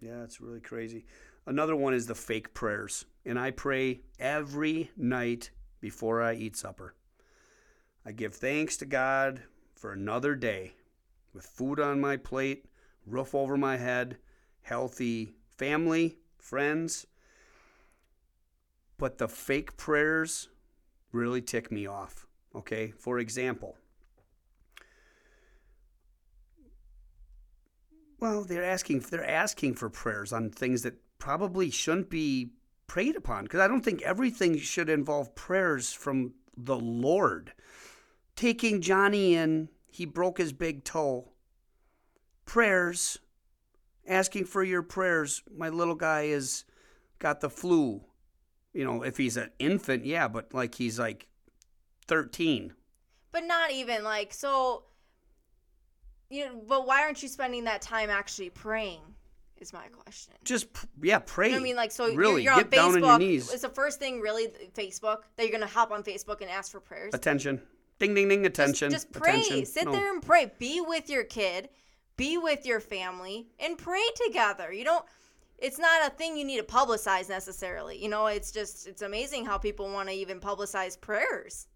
Yeah, 0.00 0.22
it's 0.22 0.40
really 0.40 0.60
crazy. 0.60 1.06
Another 1.46 1.74
one 1.74 1.94
is 1.94 2.06
the 2.06 2.14
fake 2.14 2.54
prayers. 2.54 3.06
And 3.24 3.38
I 3.38 3.50
pray 3.50 4.02
every 4.18 4.90
night 4.96 5.50
before 5.80 6.22
I 6.22 6.34
eat 6.34 6.56
supper. 6.56 6.94
I 8.06 8.12
give 8.12 8.34
thanks 8.34 8.76
to 8.78 8.86
God 8.86 9.42
for 9.74 9.92
another 9.92 10.34
day 10.34 10.72
with 11.32 11.46
food 11.46 11.80
on 11.80 12.00
my 12.00 12.16
plate, 12.16 12.66
roof 13.06 13.34
over 13.34 13.56
my 13.56 13.76
head, 13.76 14.18
healthy 14.62 15.32
family, 15.56 16.18
friends. 16.38 17.06
But 18.98 19.18
the 19.18 19.28
fake 19.28 19.76
prayers 19.76 20.48
really 21.12 21.42
tick 21.42 21.72
me 21.72 21.86
off. 21.86 22.26
Okay? 22.54 22.92
For 22.98 23.18
example, 23.18 23.76
Well, 28.24 28.42
they're 28.42 28.64
asking 28.64 29.00
they're 29.00 29.28
asking 29.28 29.74
for 29.74 29.90
prayers 29.90 30.32
on 30.32 30.48
things 30.48 30.80
that 30.80 30.94
probably 31.18 31.68
shouldn't 31.68 32.08
be 32.08 32.52
prayed 32.86 33.16
upon 33.16 33.44
because 33.44 33.60
I 33.60 33.68
don't 33.68 33.82
think 33.84 34.00
everything 34.00 34.56
should 34.56 34.88
involve 34.88 35.34
prayers 35.34 35.92
from 35.92 36.32
the 36.56 36.78
Lord. 36.78 37.52
Taking 38.36 38.80
Johnny 38.80 39.34
in, 39.34 39.68
he 39.90 40.04
broke 40.04 40.38
his 40.38 40.52
big 40.52 40.84
toe. 40.84 41.30
Prayers, 42.46 43.18
asking 44.06 44.46
for 44.46 44.62
your 44.62 44.82
prayers. 44.82 45.42
My 45.56 45.68
little 45.68 45.94
guy 45.94 46.22
is 46.22 46.64
got 47.18 47.40
the 47.40 47.48
flu. 47.48 48.02
You 48.72 48.84
know, 48.84 49.02
if 49.02 49.16
he's 49.16 49.36
an 49.36 49.50
infant, 49.58 50.04
yeah, 50.04 50.28
but 50.28 50.52
like 50.52 50.74
he's 50.74 50.98
like 50.98 51.28
13. 52.08 52.72
But 53.32 53.44
not 53.44 53.70
even 53.70 54.04
like 54.04 54.32
so. 54.32 54.84
You 56.28 56.46
know, 56.46 56.62
but 56.66 56.86
why 56.86 57.02
aren't 57.02 57.22
you 57.22 57.28
spending 57.28 57.64
that 57.64 57.82
time 57.82 58.10
actually 58.10 58.50
praying? 58.50 59.00
Is 59.58 59.72
my 59.72 59.86
question. 59.86 60.34
Just 60.42 60.66
yeah, 61.00 61.20
pray. 61.20 61.46
You 61.46 61.54
know 61.54 61.60
I 61.60 61.62
mean? 61.62 61.76
Like, 61.76 61.92
so 61.92 62.06
you're- 62.06 62.16
really 62.16 62.42
you're, 62.42 62.56
get 62.56 62.64
on 62.64 62.70
down 62.70 62.90
Facebook. 62.90 63.14
on 63.14 63.20
your 63.20 63.30
knees. 63.30 63.52
Is 63.52 63.60
the 63.62 63.68
first 63.68 64.00
thing 64.00 64.20
really 64.20 64.48
Facebook 64.74 65.18
that 65.36 65.44
you're 65.44 65.52
gonna 65.52 65.66
hop 65.66 65.92
on 65.92 66.02
Facebook 66.02 66.40
and 66.40 66.50
ask 66.50 66.72
for 66.72 66.80
prayers? 66.80 67.14
Attention. 67.14 67.62
Ding 68.04 68.14
ding 68.14 68.28
ding 68.28 68.42
Just- 68.44 68.50
attention. 68.58 68.90
Just, 68.90 69.12
pray. 69.12 69.40
Attention. 69.40 69.64
Sit 69.66 69.84
No. 69.86 69.92
there 69.92 70.12
and 70.12 70.22
pray. 70.22 70.52
Be 70.58 70.80
with 70.80 71.08
your 71.08 71.24
kid. 71.24 71.70
Be 72.16 72.36
with 72.38 72.66
your 72.66 72.80
family 72.80 73.48
and 73.58 73.78
pray 73.78 74.04
together. 74.26 74.72
You 74.72 74.84
don't. 74.84 75.04
It's 75.58 75.78
not 75.78 76.06
a 76.06 76.10
thing 76.10 76.36
you 76.36 76.44
need 76.44 76.58
to 76.58 76.64
publicize 76.64 77.28
necessarily. 77.28 77.96
You 78.02 78.08
know, 78.10 78.26
it's 78.26 78.52
just 78.52 78.86
it's 78.86 79.02
amazing 79.02 79.46
how 79.46 79.56
people 79.56 79.90
want 79.90 80.08
to 80.10 80.14
even 80.14 80.38
publicize 80.38 81.00
prayers. 81.00 81.66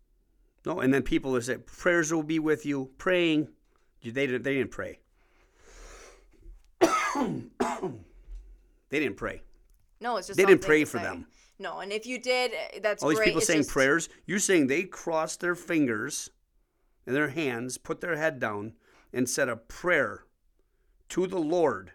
No, 0.66 0.80
and 0.80 0.92
then 0.92 1.02
people 1.02 1.32
that 1.32 1.44
say 1.44 1.56
prayers 1.56 2.12
will 2.12 2.22
be 2.22 2.38
with 2.38 2.66
you, 2.66 2.90
praying. 2.98 3.48
They 4.04 4.10
didn't. 4.26 4.42
They 4.42 4.54
didn't 4.54 4.70
pray. 4.70 4.98
they 8.90 9.00
didn't 9.00 9.16
pray. 9.16 9.42
No, 10.00 10.16
it's 10.16 10.26
just 10.28 10.36
They 10.36 10.44
didn't 10.44 10.62
pray 10.62 10.84
for 10.84 10.98
say. 10.98 11.04
them. 11.04 11.26
No, 11.58 11.78
and 11.80 11.92
if 11.92 12.06
you 12.06 12.18
did, 12.20 12.52
eh, 12.54 12.78
that's 12.80 13.02
All 13.02 13.08
these 13.08 13.18
great. 13.18 13.26
people 13.26 13.38
It's 13.38 13.46
saying 13.48 13.60
just- 13.62 13.70
prayers. 13.70 14.08
You're 14.26 14.38
saying 14.38 14.66
they 14.68 14.84
crossed 14.84 15.40
their 15.40 15.54
fingers 15.56 16.30
and 17.06 17.16
their 17.16 17.28
hands, 17.28 17.78
put 17.78 18.00
their 18.00 18.16
head 18.16 18.38
down, 18.38 18.74
and 19.12 19.28
said 19.28 19.48
a 19.48 19.56
prayer 19.56 20.24
to 21.10 21.26
the 21.26 21.38
Lord 21.40 21.92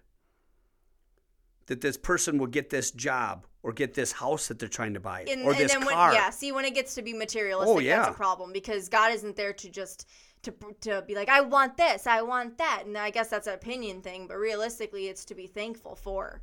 that 1.67 1.81
this 1.81 1.97
person 1.97 2.37
will 2.37 2.47
get 2.47 2.69
this 2.69 2.91
job 2.91 3.47
or 3.61 3.71
get 3.71 3.93
this 3.93 4.13
house 4.13 4.47
that 4.49 4.59
they're 4.59 4.67
trying 4.67 4.93
to 4.93 4.99
buy 4.99 5.21
And, 5.29 5.43
or 5.43 5.51
and 5.51 5.59
this 5.61 5.71
then 5.71 5.85
when, 5.85 5.93
car. 5.95 6.13
yeah, 6.13 6.29
see 6.29 6.51
when 6.51 6.65
it 6.65 6.73
gets 6.75 6.95
to 6.95 7.01
be 7.01 7.13
materialistic, 7.13 7.73
Oh, 7.75 7.79
yeah. 7.79 7.99
that's 7.99 8.09
a 8.09 8.13
problem 8.17 8.51
because 8.51 8.89
God 8.89 9.13
isn't 9.13 9.37
there 9.37 9.53
to 9.53 9.69
just 9.69 10.07
to 10.41 10.53
to 10.81 11.01
be 11.07 11.15
like, 11.15 11.29
I 11.29 11.39
want 11.39 11.77
this, 11.77 12.05
I 12.05 12.21
want 12.21 12.57
that, 12.57 12.83
and 12.85 12.97
I 12.97 13.11
guess 13.11 13.29
that's 13.29 13.47
an 13.47 13.53
opinion 13.53 14.01
thing. 14.01 14.27
But 14.27 14.35
realistically, 14.35 15.07
it's 15.07 15.23
to 15.25 15.35
be 15.35 15.47
thankful 15.47 15.95
for. 15.95 16.41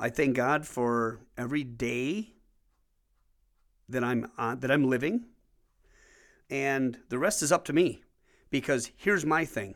I 0.00 0.08
thank 0.08 0.34
God 0.34 0.66
for 0.66 1.20
every 1.36 1.62
day 1.62 2.32
that 3.86 4.02
I'm 4.02 4.30
on, 4.38 4.60
that 4.60 4.70
I'm 4.70 4.88
living, 4.88 5.26
and 6.48 6.98
the 7.10 7.18
rest 7.18 7.42
is 7.42 7.52
up 7.52 7.66
to 7.66 7.74
me. 7.74 8.02
Because 8.48 8.90
here's 8.96 9.26
my 9.26 9.44
thing: 9.44 9.74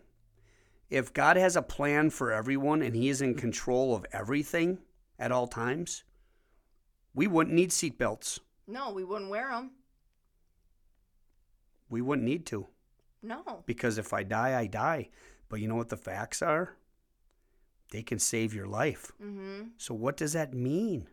if 0.88 1.12
God 1.12 1.36
has 1.36 1.56
a 1.56 1.62
plan 1.62 2.08
for 2.08 2.32
everyone 2.32 2.80
and 2.80 2.96
He 2.96 3.10
is 3.10 3.20
in 3.20 3.34
control 3.34 3.94
of 3.94 4.06
everything 4.12 4.78
at 5.18 5.30
all 5.30 5.46
times, 5.46 6.04
we 7.12 7.26
wouldn't 7.26 7.54
need 7.54 7.70
seatbelts. 7.70 8.38
No, 8.66 8.90
we 8.92 9.04
wouldn't 9.04 9.30
wear 9.30 9.50
them. 9.50 9.72
We 11.90 12.00
wouldn't 12.00 12.26
need 12.26 12.46
to 12.46 12.66
No. 13.22 13.62
because 13.66 13.98
if 13.98 14.14
I 14.14 14.22
die, 14.22 14.58
I 14.58 14.66
die. 14.68 15.10
But 15.50 15.60
you 15.60 15.68
know 15.68 15.76
what 15.76 15.90
the 15.90 15.98
facts 15.98 16.40
are? 16.40 16.76
They 17.90 18.02
can 18.02 18.18
save 18.18 18.54
your 18.54 18.66
life. 18.66 19.12
Mm-hmm. 19.22 19.68
So 19.76 19.94
what 19.94 20.16
does 20.16 20.32
that 20.32 20.52
mean? 20.54 21.08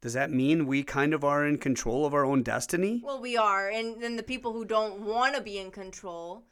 Does 0.00 0.12
that 0.12 0.30
mean 0.30 0.66
we 0.66 0.82
kind 0.82 1.14
of 1.14 1.24
are 1.24 1.46
in 1.46 1.58
control 1.58 2.06
of 2.06 2.14
our 2.14 2.24
own 2.24 2.42
destiny? 2.42 3.00
Well, 3.04 3.20
we 3.20 3.36
are, 3.36 3.68
and 3.68 4.00
then 4.00 4.16
the 4.16 4.22
people 4.22 4.52
who 4.52 4.64
don't 4.64 5.00
want 5.00 5.34
to 5.34 5.40
be 5.40 5.58
in 5.58 5.70
control, 5.70 6.44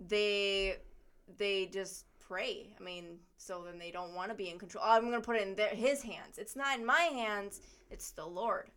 they 0.00 0.76
they 1.38 1.66
just 1.66 2.04
pray. 2.20 2.68
I 2.78 2.82
mean, 2.82 3.18
so 3.38 3.62
then 3.64 3.78
they 3.78 3.90
don't 3.90 4.14
want 4.14 4.30
to 4.30 4.36
be 4.36 4.50
in 4.50 4.58
control. 4.58 4.84
I'm 4.86 5.02
going 5.02 5.14
to 5.14 5.20
put 5.20 5.36
it 5.36 5.46
in 5.46 5.54
their, 5.54 5.68
His 5.68 6.02
hands. 6.02 6.38
It's 6.38 6.56
not 6.56 6.78
in 6.78 6.84
my 6.84 7.00
hands. 7.00 7.60
It's 7.90 8.10
the 8.10 8.26
Lord. 8.26 8.70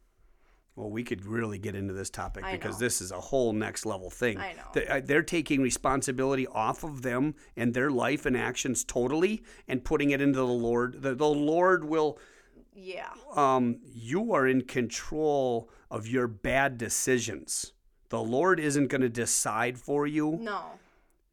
Well, 0.79 0.89
we 0.89 1.03
could 1.03 1.25
really 1.25 1.57
get 1.59 1.75
into 1.75 1.93
this 1.93 2.09
topic 2.09 2.45
I 2.45 2.53
because 2.53 2.75
know. 2.79 2.85
this 2.85 3.01
is 3.01 3.11
a 3.11 3.19
whole 3.19 3.51
next 3.51 3.85
level 3.85 4.09
thing. 4.09 4.37
I 4.37 4.53
know. 4.53 4.63
They- 4.73 4.87
uh, 4.87 5.01
They're 5.03 5.21
taking 5.23 5.61
responsibility 5.61 6.47
off 6.47 6.85
of 6.85 7.01
them 7.01 7.35
and 7.57 7.73
their 7.73 7.91
life 7.91 8.25
and 8.25 8.37
actions 8.37 8.85
totally 8.85 9.43
and 9.67 9.83
putting 9.83 10.11
it 10.11 10.21
into 10.21 10.37
the 10.39 10.45
Lord. 10.47 11.01
The, 11.01 11.13
the 11.15 11.27
Lord 11.27 11.83
will, 11.83 12.17
Yeah. 12.73 13.09
um, 13.35 13.79
you 13.93 14.31
are 14.33 14.47
in 14.47 14.61
control 14.61 15.69
of 15.91 16.07
your 16.07 16.27
bad 16.27 16.77
decisions. 16.77 17.73
The 18.07 18.21
Lord 18.21 18.57
isn't 18.59 18.87
going 18.87 19.01
to 19.01 19.09
decide 19.09 19.77
for 19.77 20.07
you. 20.07 20.37
No. 20.41 20.61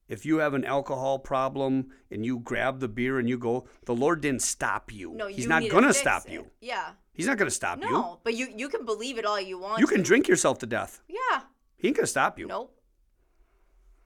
If 0.08 0.26
you 0.26 0.38
have 0.38 0.54
an 0.54 0.64
alcohol 0.64 1.18
problem 1.20 1.92
and 2.10 2.24
you 2.26 2.38
grab 2.40 2.80
the 2.80 2.88
beer 2.88 3.18
and 3.20 3.28
you 3.28 3.38
go, 3.38 3.66
the 3.84 3.94
Lord 3.94 4.20
didn't 4.20 4.42
stop 4.42 4.92
you. 4.92 5.12
No, 5.14 5.26
He's 5.28 5.44
you 5.44 5.48
not 5.48 5.68
going 5.68 5.84
to 5.84 5.94
stop 5.94 6.26
it. 6.26 6.32
you. 6.32 6.46
Yeah. 6.60 6.90
He's 7.16 7.26
not 7.26 7.38
going 7.38 7.48
to 7.48 7.54
stop 7.54 7.80
you. 7.82 7.90
No, 7.90 8.20
but 8.24 8.34
you 8.34 8.48
you 8.54 8.68
can 8.68 8.84
believe 8.84 9.18
it 9.18 9.24
all 9.24 9.40
you 9.40 9.58
want. 9.58 9.80
You 9.80 9.86
can 9.86 9.98
to. 9.98 10.02
drink 10.02 10.28
yourself 10.28 10.58
to 10.60 10.66
death. 10.66 11.00
Yeah. 11.08 11.40
He 11.76 11.88
ain't 11.88 11.96
going 11.96 12.04
to 12.04 12.10
stop 12.10 12.38
you. 12.38 12.46
Nope. 12.46 12.72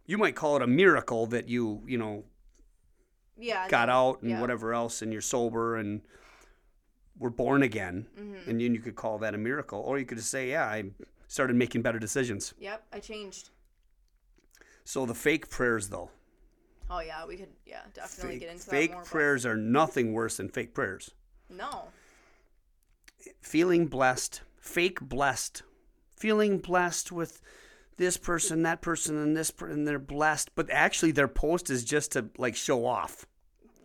You 0.07 0.19
might 0.19 0.35
call 0.35 0.57
it 0.57 0.63
a 0.63 0.67
miracle 0.67 1.27
that 1.27 1.49
you, 1.49 1.83
you 1.87 1.99
know, 1.99 2.25
Yeah. 3.39 3.69
got 3.69 3.89
no, 3.89 3.95
out 3.95 4.23
and 4.23 4.31
yeah. 4.33 4.41
whatever 4.41 4.73
else 4.75 5.03
and 5.03 5.13
you're 5.13 5.23
sober 5.23 5.77
and 5.77 6.03
were 7.19 7.31
born 7.31 7.63
again. 7.63 8.07
Mm-hmm. 8.19 8.51
And 8.51 8.61
then 8.61 8.75
you 8.75 8.81
could 8.81 8.97
call 8.97 9.19
that 9.19 9.35
a 9.35 9.39
miracle. 9.39 9.81
Or 9.81 9.99
you 9.99 10.05
could 10.07 10.19
just 10.19 10.31
say, 10.31 10.51
yeah, 10.51 10.65
I 10.65 10.85
started 11.29 11.55
making 11.57 11.83
better 11.83 11.99
decisions. 11.99 12.55
Yep. 12.59 12.85
I 12.93 12.99
changed. 13.01 13.51
So 14.85 15.07
the 15.07 15.15
fake 15.15 15.49
prayers, 15.49 15.89
though. 15.89 16.11
Oh 16.93 16.99
yeah, 16.99 17.25
we 17.25 17.37
could 17.37 17.51
yeah 17.67 17.83
definitely 17.95 18.33
Fake, 18.33 18.41
get 18.41 18.51
into 18.51 18.65
fake 18.67 18.91
that 18.91 18.95
more. 18.95 19.03
but- 19.05 19.11
prayers 19.11 19.47
are 19.47 19.57
nothing 19.57 20.13
worse 20.13 20.39
than 20.39 20.49
fake 20.49 20.75
prayers. 20.75 21.13
No. 21.49 21.85
Feeling 23.41 23.87
blessed, 23.87 24.43
fake 24.59 25.01
blessed, 25.01 25.63
feeling 26.17 26.59
blessed 26.59 27.13
with 27.13 27.41
this 27.97 28.17
person, 28.17 28.63
that 28.63 28.81
person, 28.81 29.17
and 29.17 29.37
this, 29.37 29.51
per- 29.51 29.69
and 29.69 29.87
they're 29.87 29.99
blessed. 29.99 30.51
But 30.55 30.71
actually, 30.71 31.13
their 31.13 31.29
post 31.29 31.71
is 31.71 31.85
just 31.85 32.13
to 32.13 32.31
like 32.39 32.57
show 32.57 32.87
off, 32.87 33.27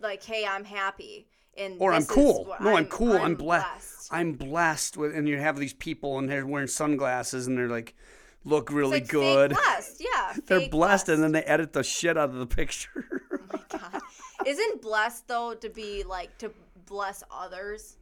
Like, 0.01 0.23
hey, 0.23 0.45
I'm 0.45 0.63
happy. 0.63 1.27
And 1.57 1.75
or 1.79 1.93
I'm 1.93 2.05
cool. 2.05 2.53
No, 2.59 2.75
I'm, 2.75 2.85
cool. 2.85 3.13
I'm, 3.13 3.21
I'm 3.21 3.35
blessed. 3.35 3.65
blessed. 3.65 4.13
I'm 4.13 4.33
blessed 4.33 4.97
with, 4.97 5.15
and 5.15 5.27
you 5.27 5.37
have 5.37 5.57
these 5.57 5.73
people, 5.73 6.19
and 6.19 6.29
they're 6.29 6.45
wearing 6.45 6.67
sunglasses, 6.67 7.47
and 7.47 7.57
they're 7.57 7.69
like, 7.69 7.95
look 8.43 8.71
really 8.71 8.99
like 8.99 9.07
good. 9.07 9.51
Blessed, 9.51 10.01
yeah. 10.01 10.33
they're 10.47 10.59
fake 10.61 10.71
blessed, 10.71 11.09
and 11.09 11.23
then 11.23 11.31
they 11.31 11.43
edit 11.43 11.73
the 11.73 11.83
shit 11.83 12.17
out 12.17 12.29
of 12.29 12.35
the 12.35 12.45
picture. 12.45 13.21
Oh 13.31 13.37
my 13.53 13.79
god. 13.79 14.01
Isn't 14.45 14.81
blessed 14.81 15.27
though 15.27 15.53
to 15.55 15.69
be 15.69 16.03
like 16.03 16.37
to 16.39 16.51
bless 16.85 17.23
others? 17.31 17.97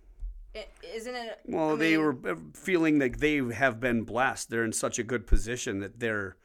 Is 0.56 0.66
isn't 1.02 1.16
it? 1.16 1.40
Well, 1.46 1.74
I 1.74 1.76
they 1.76 1.98
were 1.98 2.18
uh, 2.28 2.36
feeling 2.54 3.00
like 3.00 3.18
they 3.18 3.38
have 3.38 3.80
been 3.80 4.04
blessed. 4.04 4.50
They're 4.50 4.64
in 4.66 4.74
such 4.74 5.00
a 5.00 5.04
good 5.04 5.26
position 5.28 5.80
that 5.80 6.00
they're 6.00 6.38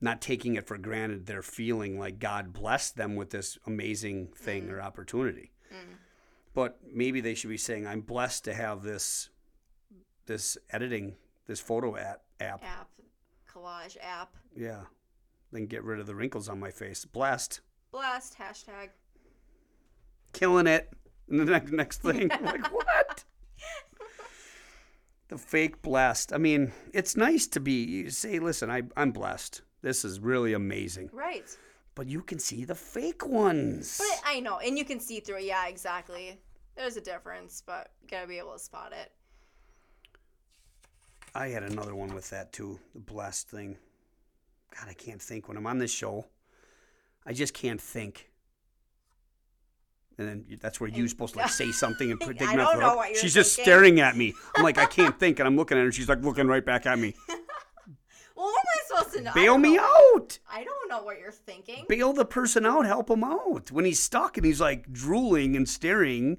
not 0.00 0.20
taking 0.20 0.54
it 0.56 0.66
for 0.66 0.78
granted. 0.78 1.26
They're 1.26 1.42
feeling 1.42 1.98
like 1.98 2.18
God 2.18 2.52
blessed 2.52 2.96
them 2.96 3.14
with 3.16 3.30
this 3.30 3.58
amazing 3.66 4.28
thing 4.36 4.64
Mm. 4.68 4.72
or 4.72 4.80
opportunity. 4.80 5.52
But 6.54 6.78
maybe 6.92 7.20
they 7.22 7.34
should 7.34 7.48
be 7.50 7.56
saying, 7.56 7.86
"I'm 7.86 8.02
blessed 8.02 8.44
to 8.44 8.52
have 8.54 8.82
this, 8.82 9.30
this 10.26 10.58
editing, 10.70 11.16
this 11.46 11.60
photo 11.60 11.96
app, 11.96 12.22
app. 12.40 12.62
app 12.62 12.90
collage 13.50 13.96
app 14.02 14.34
Yeah, 14.54 14.82
then 15.50 15.66
get 15.66 15.82
rid 15.82 15.98
of 15.98 16.06
the 16.06 16.14
wrinkles 16.14 16.48
on 16.50 16.60
my 16.60 16.70
face. 16.70 17.04
Blessed, 17.06 17.60
blessed 17.90 18.36
hashtag. 18.38 18.90
killing 20.32 20.66
it." 20.66 20.92
And 21.28 21.40
the 21.46 21.46
next 21.46 21.70
next 21.72 22.02
thing, 22.02 22.28
like 22.42 22.70
what? 22.72 23.11
The 25.32 25.38
fake 25.38 25.80
blessed. 25.80 26.30
I 26.34 26.36
mean, 26.36 26.72
it's 26.92 27.16
nice 27.16 27.46
to 27.48 27.60
be 27.60 27.84
you 27.84 28.10
say, 28.10 28.38
listen, 28.38 28.70
I, 28.70 28.82
I'm 28.98 29.12
blessed. 29.12 29.62
This 29.80 30.04
is 30.04 30.20
really 30.20 30.52
amazing. 30.52 31.08
Right. 31.10 31.44
But 31.94 32.06
you 32.06 32.20
can 32.20 32.38
see 32.38 32.66
the 32.66 32.74
fake 32.74 33.26
ones. 33.26 33.98
But 33.98 34.20
I 34.26 34.40
know, 34.40 34.58
and 34.58 34.76
you 34.76 34.84
can 34.84 35.00
see 35.00 35.20
through 35.20 35.38
it. 35.38 35.44
Yeah, 35.44 35.68
exactly. 35.68 36.38
There's 36.76 36.98
a 36.98 37.00
difference, 37.00 37.62
but 37.64 37.92
you 38.02 38.08
gotta 38.08 38.26
be 38.26 38.36
able 38.36 38.52
to 38.52 38.58
spot 38.58 38.92
it. 38.92 39.10
I 41.34 41.48
had 41.48 41.62
another 41.62 41.94
one 41.94 42.14
with 42.14 42.28
that 42.28 42.52
too, 42.52 42.78
the 42.92 43.00
blessed 43.00 43.48
thing. 43.48 43.78
God, 44.78 44.88
I 44.90 44.92
can't 44.92 45.20
think 45.20 45.48
when 45.48 45.56
I'm 45.56 45.66
on 45.66 45.78
this 45.78 45.92
show. 45.92 46.26
I 47.24 47.32
just 47.32 47.54
can't 47.54 47.80
think. 47.80 48.30
And 50.18 50.28
then 50.28 50.58
that's 50.60 50.80
where 50.80 50.90
you're 50.90 51.08
supposed 51.08 51.34
to 51.34 51.40
like 51.42 51.50
say 51.50 51.72
something 51.72 52.10
and 52.10 52.20
put 52.20 52.36
I 52.36 52.46
take 52.46 52.56
me 52.56 52.62
off 52.62 52.72
don't 52.72 52.80
know 52.80 52.96
what 52.96 53.10
you're 53.10 53.18
She's 53.18 53.34
just 53.34 53.56
thinking. 53.56 53.72
staring 53.72 54.00
at 54.00 54.16
me. 54.16 54.34
I'm 54.56 54.62
like, 54.62 54.78
I 54.78 54.86
can't 54.86 55.18
think, 55.20 55.38
and 55.38 55.46
I'm 55.46 55.56
looking 55.56 55.78
at 55.78 55.84
her. 55.84 55.92
She's 55.92 56.08
like 56.08 56.22
looking 56.22 56.46
right 56.46 56.64
back 56.64 56.86
at 56.86 56.98
me. 56.98 57.14
Well, 58.34 58.46
what 58.46 58.60
am 58.60 58.66
I 58.66 59.02
supposed 59.02 59.16
to 59.18 59.22
know? 59.24 59.32
Bail 59.34 59.58
me 59.58 59.76
know. 59.76 59.84
out. 60.16 60.38
I 60.50 60.64
don't 60.64 60.88
know 60.88 61.02
what 61.02 61.20
you're 61.20 61.30
thinking. 61.30 61.84
bail 61.86 62.12
the 62.12 62.24
person 62.24 62.64
out, 62.66 62.86
help 62.86 63.10
him 63.10 63.22
out. 63.22 63.70
When 63.70 63.84
he's 63.84 64.02
stuck 64.02 64.36
and 64.36 64.44
he's 64.44 64.60
like 64.60 64.90
drooling 64.90 65.54
and 65.54 65.68
staring, 65.68 66.38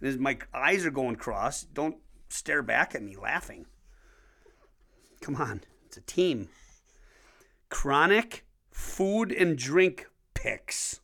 and 0.00 0.06
his, 0.06 0.18
my 0.18 0.36
eyes 0.52 0.84
are 0.84 0.90
going 0.90 1.16
cross, 1.16 1.62
don't 1.62 1.96
stare 2.28 2.62
back 2.62 2.94
at 2.94 3.02
me 3.02 3.16
laughing. 3.16 3.64
Come 5.22 5.36
on, 5.36 5.62
it's 5.86 5.96
a 5.96 6.02
team. 6.02 6.48
Chronic 7.70 8.44
food 8.70 9.32
and 9.32 9.56
drink 9.56 10.06
picks. 10.34 11.00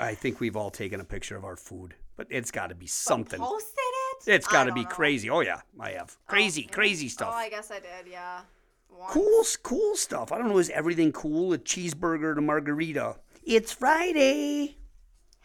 I 0.00 0.14
think 0.14 0.40
we've 0.40 0.56
all 0.56 0.70
taken 0.70 1.00
a 1.00 1.04
picture 1.04 1.36
of 1.36 1.44
our 1.44 1.56
food, 1.56 1.94
but 2.16 2.26
it's 2.30 2.50
got 2.50 2.68
to 2.68 2.74
be 2.74 2.86
something. 2.86 3.38
Posted 3.38 3.74
it. 3.78 4.28
It's 4.28 4.46
got 4.46 4.64
to 4.64 4.72
be 4.72 4.82
know. 4.82 4.88
crazy. 4.88 5.30
Oh 5.30 5.40
yeah, 5.40 5.60
I 5.78 5.90
have 5.90 6.16
oh, 6.18 6.22
crazy, 6.26 6.62
crazy 6.62 7.06
oh, 7.06 7.10
stuff. 7.10 7.32
Oh. 7.32 7.38
I 7.38 7.48
guess 7.50 7.70
I 7.70 7.80
did. 7.80 8.10
Yeah. 8.10 8.40
Once. 8.88 9.12
cool, 9.12 9.44
cool 9.62 9.96
stuff. 9.96 10.32
I 10.32 10.38
don't 10.38 10.48
know. 10.48 10.58
Is 10.58 10.70
everything 10.70 11.12
cool? 11.12 11.52
A 11.52 11.58
cheeseburger 11.58 12.34
to 12.34 12.40
margarita. 12.40 13.16
It's 13.44 13.72
Friday. 13.72 14.76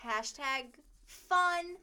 Hashtag 0.03 0.65
fun. 1.05 1.75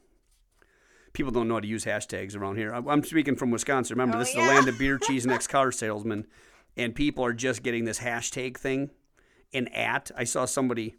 people 1.13 1.31
don't 1.31 1.47
know 1.47 1.55
how 1.55 1.59
to 1.59 1.67
use 1.67 1.85
hashtags 1.85 2.35
around 2.35 2.57
here. 2.57 2.73
I'm 2.73 2.87
I'm 2.87 3.03
speaking 3.03 3.35
from 3.35 3.51
Wisconsin. 3.51 3.95
Remember, 3.95 4.17
Oh, 4.17 4.19
this 4.19 4.29
is 4.29 4.35
yeah. 4.35 4.47
the 4.47 4.53
land 4.53 4.67
of 4.67 4.77
beer, 4.77 4.97
cheese, 5.01 5.25
and 5.25 5.33
ex 5.33 5.47
car 5.47 5.71
salesmen, 5.71 6.25
and 6.77 6.93
people 6.95 7.23
are 7.25 7.33
just 7.33 7.63
getting 7.63 7.85
this 7.85 7.99
hashtag 7.99 8.57
thing. 8.57 8.91
And 9.53 9.73
at, 9.75 10.11
I 10.17 10.23
saw 10.23 10.45
somebody 10.45 10.95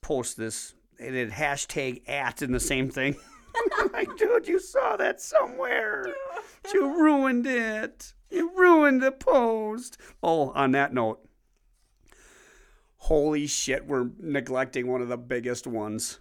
post 0.00 0.36
this. 0.36 0.74
It 0.98 1.14
had 1.14 1.30
hashtag 1.30 2.08
at 2.08 2.42
in 2.42 2.52
the 2.52 2.60
same 2.60 2.90
thing. 2.90 3.16
I'm 3.78 3.90
like, 3.92 4.16
dude, 4.16 4.46
you 4.48 4.58
saw 4.58 4.96
that 4.96 5.20
somewhere. 5.20 6.06
You 6.74 7.02
ruined 7.02 7.46
it. 7.46 8.12
You 8.30 8.50
ruined 8.54 9.00
the 9.02 9.12
post. 9.12 9.96
Oh, 10.22 10.50
on 10.50 10.72
that 10.72 10.92
note, 10.92 11.26
holy 12.96 13.46
shit, 13.46 13.86
we're 13.86 14.10
neglecting 14.18 14.86
one 14.86 15.00
of 15.00 15.08
the 15.08 15.16
biggest 15.16 15.66
ones 15.66 16.18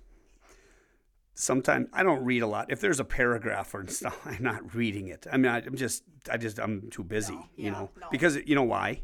sometimes 1.38 1.88
I 1.94 2.04
don't 2.04 2.24
read 2.26 2.42
a 2.42 2.48
lot. 2.48 2.72
If 2.72 2.82
there's 2.82 3.00
a 3.00 3.06
paragraph 3.06 3.74
or 3.74 3.86
stuff, 3.88 4.20
I'm 4.26 4.42
not 4.44 4.76
reading 4.76 5.08
it. 5.08 5.26
I 5.32 5.38
mean, 5.38 5.52
I, 5.52 5.58
I'm 5.60 5.76
just, 5.76 6.04
I 6.32 6.38
just, 6.38 6.60
I'm 6.60 6.90
too 6.90 7.04
busy, 7.04 7.34
No, 7.36 7.50
you 7.56 7.72
know, 7.72 7.90
no. 8.00 8.08
because 8.12 8.36
you 8.46 8.56
know 8.56 8.64
why? 8.64 9.02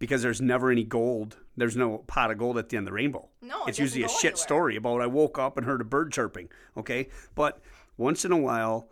Because 0.00 0.22
there's 0.22 0.40
never 0.40 0.72
any 0.72 0.82
gold. 0.82 1.36
There's 1.56 1.76
no 1.76 1.98
pot 1.98 2.32
of 2.32 2.38
gold 2.38 2.58
at 2.58 2.68
the 2.70 2.76
end 2.76 2.88
of 2.88 2.90
the 2.90 2.94
rainbow. 2.96 3.28
No, 3.40 3.62
it 3.66 3.70
it's 3.70 3.78
usually 3.78 4.02
a 4.02 4.08
shit 4.08 4.24
anywhere. 4.32 4.36
story 4.36 4.76
about 4.76 5.00
I 5.00 5.06
woke 5.06 5.38
up 5.38 5.56
and 5.56 5.64
heard 5.64 5.80
a 5.80 5.84
bird 5.84 6.12
chirping. 6.12 6.48
Okay, 6.76 7.08
but 7.36 7.60
once 7.96 8.24
in 8.24 8.32
a 8.32 8.36
while, 8.36 8.88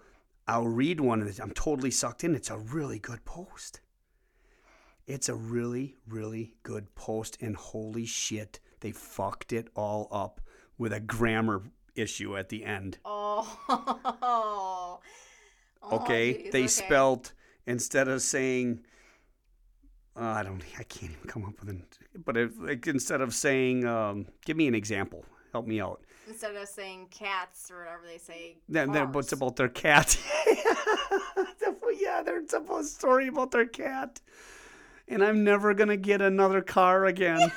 I'll 0.47 0.69
read 0.69 1.01
one 1.01 1.21
and 1.21 1.41
I'm 1.41 1.51
totally 1.51 1.91
sucked 1.91 2.23
in. 2.23 2.37
It's 2.37 2.51
a 2.51 2.59
really 2.59 3.01
good 3.01 3.25
post. 3.25 3.81
It's 5.07 5.29
a 5.29 5.35
really, 5.35 5.97
really 6.07 6.53
good 6.63 6.95
post, 6.95 7.39
and 7.41 7.57
holy 7.57 8.05
shit, 8.05 8.61
they 8.81 8.93
fucked 8.93 9.55
it 9.55 9.69
all 9.75 10.07
up 10.13 10.41
with 10.77 10.93
a 10.93 11.01
grammar 11.01 11.63
issue 11.95 12.37
at 12.37 12.49
the 12.51 12.65
end. 12.65 12.99
Oh. 13.07 15.01
Oh, 15.81 15.97
Okay, 15.97 16.35
geez, 16.43 16.53
they 16.53 16.59
okay. 16.61 16.67
spelt 16.69 17.33
instead 17.67 18.09
of 18.09 18.21
saying, 18.21 18.81
uh, 20.19 20.25
I 20.25 20.43
don't, 20.43 20.63
I 20.79 20.83
can't 20.83 21.13
even 21.13 21.29
come 21.29 21.45
up 21.45 21.61
with 21.61 21.69
an, 21.69 21.85
but 22.25 22.37
it, 22.37 22.59
like 22.61 22.87
instead 22.87 23.21
of 23.21 23.35
saying, 23.35 23.85
um, 23.87 24.27
give 24.45 24.57
me 24.57 24.67
an 24.67 24.75
example, 24.75 25.25
help 25.53 25.67
me 25.67 25.81
out. 25.81 26.01
instead 26.27 26.57
of 26.57 26.69
saying 26.69 27.07
cats 27.11 27.71
or 27.71 27.79
whatever 27.79 28.03
they 28.07 28.19
say. 28.19 28.57
Then, 28.69 28.93
then 28.93 29.13
what's 29.13 29.33
about 29.33 29.57
their 29.57 29.69
cat? 29.69 30.19
yeah, 32.01 32.23
they're 32.23 32.43
there's 32.43 32.69
a 32.71 32.85
story 32.85 33.29
about 33.29 33.51
their 33.51 33.67
cat, 33.67 34.21
and 35.09 35.23
I'm 35.23 35.45
never 35.45 35.75
gonna 35.75 35.97
get 35.97 36.21
another 36.23 36.63
car 36.63 37.07
again, 37.07 37.41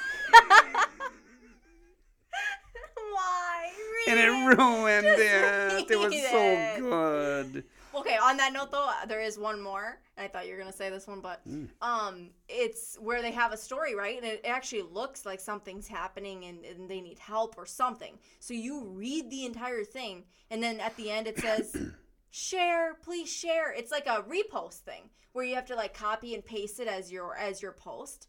Why? 2.96 3.72
and 4.08 4.20
it 4.20 4.28
ruined 4.28 5.06
it. 5.08 5.92
It 5.92 6.00
was 6.00 6.14
so 6.30 6.76
good. 6.80 7.64
Okay, 7.94 8.18
on 8.18 8.38
that 8.38 8.54
note 8.54 8.72
though, 8.72 8.90
there 9.08 9.22
is 9.22 9.38
one 9.38 9.62
more. 9.62 10.00
and 10.18 10.26
I 10.26 10.28
thought 10.30 10.46
you 10.48 10.54
were 10.54 10.60
gonna 10.60 10.72
say 10.72 10.90
this 10.90 11.08
one, 11.08 11.20
but 11.22 11.46
Mm. 11.48 11.70
um, 11.82 12.30
it's 12.48 12.96
where 13.00 13.22
they 13.22 13.32
have 13.32 13.52
a 13.54 13.58
story, 13.58 13.96
right? 13.96 14.16
And 14.18 14.26
it 14.26 14.42
actually 14.46 14.84
looks 14.84 15.26
like 15.26 15.40
something's 15.40 15.88
happening 15.88 16.46
and, 16.46 16.64
and 16.66 16.90
they 16.90 17.02
need 17.02 17.20
help 17.20 17.58
or 17.58 17.66
something. 17.66 18.18
So 18.40 18.54
you 18.54 18.86
read 18.86 19.30
the 19.30 19.46
entire 19.46 19.84
thing, 19.84 20.26
and 20.50 20.62
then 20.64 20.80
at 20.80 20.96
the 20.96 21.12
end 21.12 21.28
it 21.28 21.40
says, 21.40 21.76
"Share, 22.30 22.96
please 23.04 23.30
share." 23.30 23.72
It's 23.74 23.92
like 23.92 24.08
a 24.08 24.24
repost 24.24 24.80
thing 24.80 25.10
where 25.34 25.46
you 25.46 25.56
have 25.56 25.66
to 25.68 25.76
like 25.76 25.94
copy 25.94 26.34
and 26.34 26.46
paste 26.46 26.80
it 26.80 26.88
as 26.88 27.12
your 27.12 27.36
as 27.36 27.62
your 27.62 27.72
post. 27.74 28.28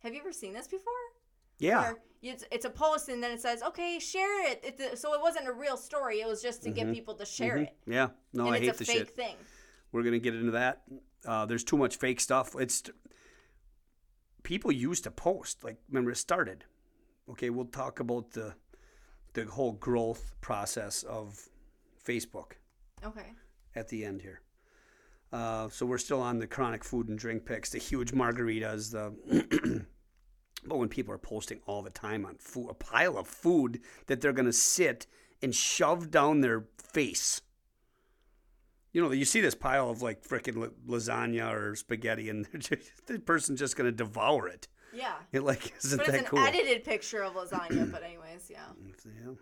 Have 0.00 0.14
you 0.14 0.20
ever 0.20 0.32
seen 0.32 0.52
this 0.54 0.68
before? 0.68 0.92
Yeah, 1.58 1.80
Where 1.82 1.98
it's, 2.22 2.44
it's 2.50 2.64
a 2.64 2.70
post 2.70 3.08
and 3.08 3.22
then 3.22 3.30
it 3.32 3.40
says, 3.40 3.62
"Okay, 3.62 3.98
share 3.98 4.50
it." 4.50 4.60
It's, 4.62 5.00
so 5.00 5.14
it 5.14 5.20
wasn't 5.20 5.46
a 5.48 5.52
real 5.52 5.76
story. 5.76 6.20
It 6.20 6.26
was 6.26 6.42
just 6.42 6.62
to 6.64 6.70
get 6.70 6.92
people 6.92 7.14
to 7.14 7.24
share 7.24 7.56
it. 7.58 7.76
yeah. 7.86 8.08
No, 8.32 8.46
and 8.46 8.54
I 8.54 8.58
it's 8.58 8.66
hate 8.66 8.74
a 8.74 8.78
the 8.78 8.84
fake 8.84 8.96
shit. 8.98 9.10
thing. 9.16 9.36
We're 9.92 10.02
gonna 10.02 10.18
get 10.18 10.34
into 10.34 10.52
that. 10.52 10.82
Uh, 11.26 11.46
there's 11.46 11.64
too 11.64 11.76
much 11.76 11.96
fake 11.96 12.20
stuff. 12.20 12.54
It's 12.58 12.82
people 14.42 14.72
used 14.72 15.04
to 15.04 15.10
post. 15.10 15.64
Like 15.64 15.78
remember, 15.88 16.10
it 16.10 16.16
started. 16.16 16.64
Okay, 17.30 17.50
we'll 17.50 17.66
talk 17.66 18.00
about 18.00 18.30
the 18.32 18.54
the 19.34 19.44
whole 19.44 19.72
growth 19.72 20.32
process 20.40 21.02
of 21.04 21.48
Facebook 22.04 22.52
Okay. 23.04 23.32
at 23.76 23.88
the 23.88 24.04
end 24.04 24.22
here. 24.22 24.40
Uh, 25.30 25.68
so 25.68 25.84
we're 25.84 25.98
still 25.98 26.22
on 26.22 26.38
the 26.38 26.46
chronic 26.46 26.82
food 26.82 27.08
and 27.10 27.18
drink 27.18 27.44
picks, 27.44 27.70
the 27.70 27.78
huge 27.78 28.12
margaritas, 28.12 28.90
the. 28.90 29.84
but 30.68 30.78
when 30.78 30.88
people 30.88 31.12
are 31.14 31.18
posting 31.18 31.60
all 31.66 31.82
the 31.82 31.90
time 31.90 32.24
on 32.26 32.36
food, 32.38 32.68
a 32.70 32.74
pile 32.74 33.16
of 33.18 33.26
food 33.26 33.80
that 34.06 34.20
they're 34.20 34.32
gonna 34.32 34.52
sit 34.52 35.06
and 35.42 35.54
shove 35.54 36.10
down 36.10 36.40
their 36.40 36.66
face. 36.76 37.40
You 38.92 39.02
know, 39.02 39.12
you 39.12 39.24
see 39.24 39.40
this 39.40 39.54
pile 39.54 39.90
of 39.90 40.02
like 40.02 40.22
freaking 40.26 40.70
lasagna 40.86 41.52
or 41.52 41.74
spaghetti, 41.76 42.30
and 42.30 42.46
just, 42.58 43.06
the 43.06 43.18
person's 43.18 43.58
just 43.60 43.76
gonna 43.76 43.92
devour 43.92 44.48
it. 44.48 44.68
Yeah. 44.92 45.14
It 45.32 45.42
like 45.42 45.74
isn't 45.84 45.98
But 45.98 46.08
it's 46.08 46.16
that 46.16 46.20
an 46.24 46.26
cool? 46.26 46.38
edited 46.40 46.84
picture 46.84 47.22
of 47.22 47.34
lasagna, 47.34 47.90
but 47.90 48.02
anyways, 48.02 48.50
yeah. 48.50 48.64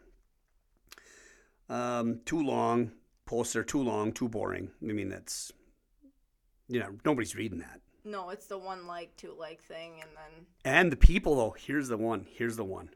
Yeah. 1.69 1.99
Um, 1.99 2.21
too 2.25 2.41
long. 2.43 2.93
Posts 3.25 3.57
are 3.57 3.65
too 3.65 3.83
long, 3.83 4.13
too 4.13 4.29
boring. 4.29 4.71
I 4.83 4.93
mean, 4.93 5.09
that's 5.09 5.53
you 6.69 6.79
know 6.81 6.91
nobody's 7.05 7.35
reading 7.35 7.59
that. 7.59 7.81
No, 8.07 8.31
it's 8.31 8.47
the 8.47 8.57
one 8.57 8.87
like 8.87 9.17
two 9.17 9.35
like 9.37 9.61
thing 9.63 9.95
and 10.01 10.11
then 10.15 10.47
And 10.65 10.93
the 10.93 10.97
people 10.97 11.35
though, 11.37 11.57
here's 11.59 11.89
the 11.89 11.97
one. 11.97 12.27
Here's 12.31 12.57
the 12.57 12.65
one. 12.65 12.91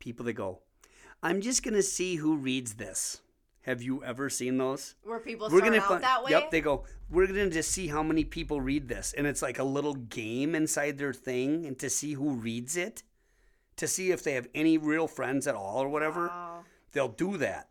People 0.00 0.24
that 0.26 0.32
go, 0.32 0.58
I'm 1.22 1.40
just 1.40 1.62
gonna 1.62 1.82
see 1.82 2.16
who 2.16 2.36
reads 2.36 2.74
this. 2.74 3.20
Have 3.62 3.82
you 3.82 4.02
ever 4.02 4.28
seen 4.28 4.58
those? 4.58 4.96
where 5.04 5.20
people 5.20 5.48
We're 5.50 5.58
start 5.58 5.74
gonna 5.74 5.94
out 5.94 6.00
that 6.00 6.24
way. 6.24 6.30
Yep, 6.32 6.50
they 6.50 6.60
go. 6.60 6.84
We're 7.10 7.28
gonna 7.28 7.50
just 7.50 7.70
see 7.70 7.88
how 7.88 8.02
many 8.02 8.24
people 8.24 8.60
read 8.60 8.88
this, 8.88 9.12
and 9.16 9.26
it's 9.26 9.42
like 9.42 9.58
a 9.58 9.64
little 9.64 9.94
game 9.94 10.54
inside 10.54 10.98
their 10.98 11.12
thing, 11.12 11.64
and 11.66 11.78
to 11.78 11.88
see 11.88 12.14
who 12.14 12.32
reads 12.32 12.76
it, 12.76 13.04
to 13.76 13.86
see 13.86 14.10
if 14.10 14.24
they 14.24 14.32
have 14.32 14.48
any 14.54 14.78
real 14.78 15.06
friends 15.06 15.46
at 15.46 15.54
all 15.54 15.82
or 15.82 15.88
whatever. 15.88 16.26
Wow. 16.26 16.64
They'll 16.92 17.08
do 17.08 17.36
that. 17.36 17.68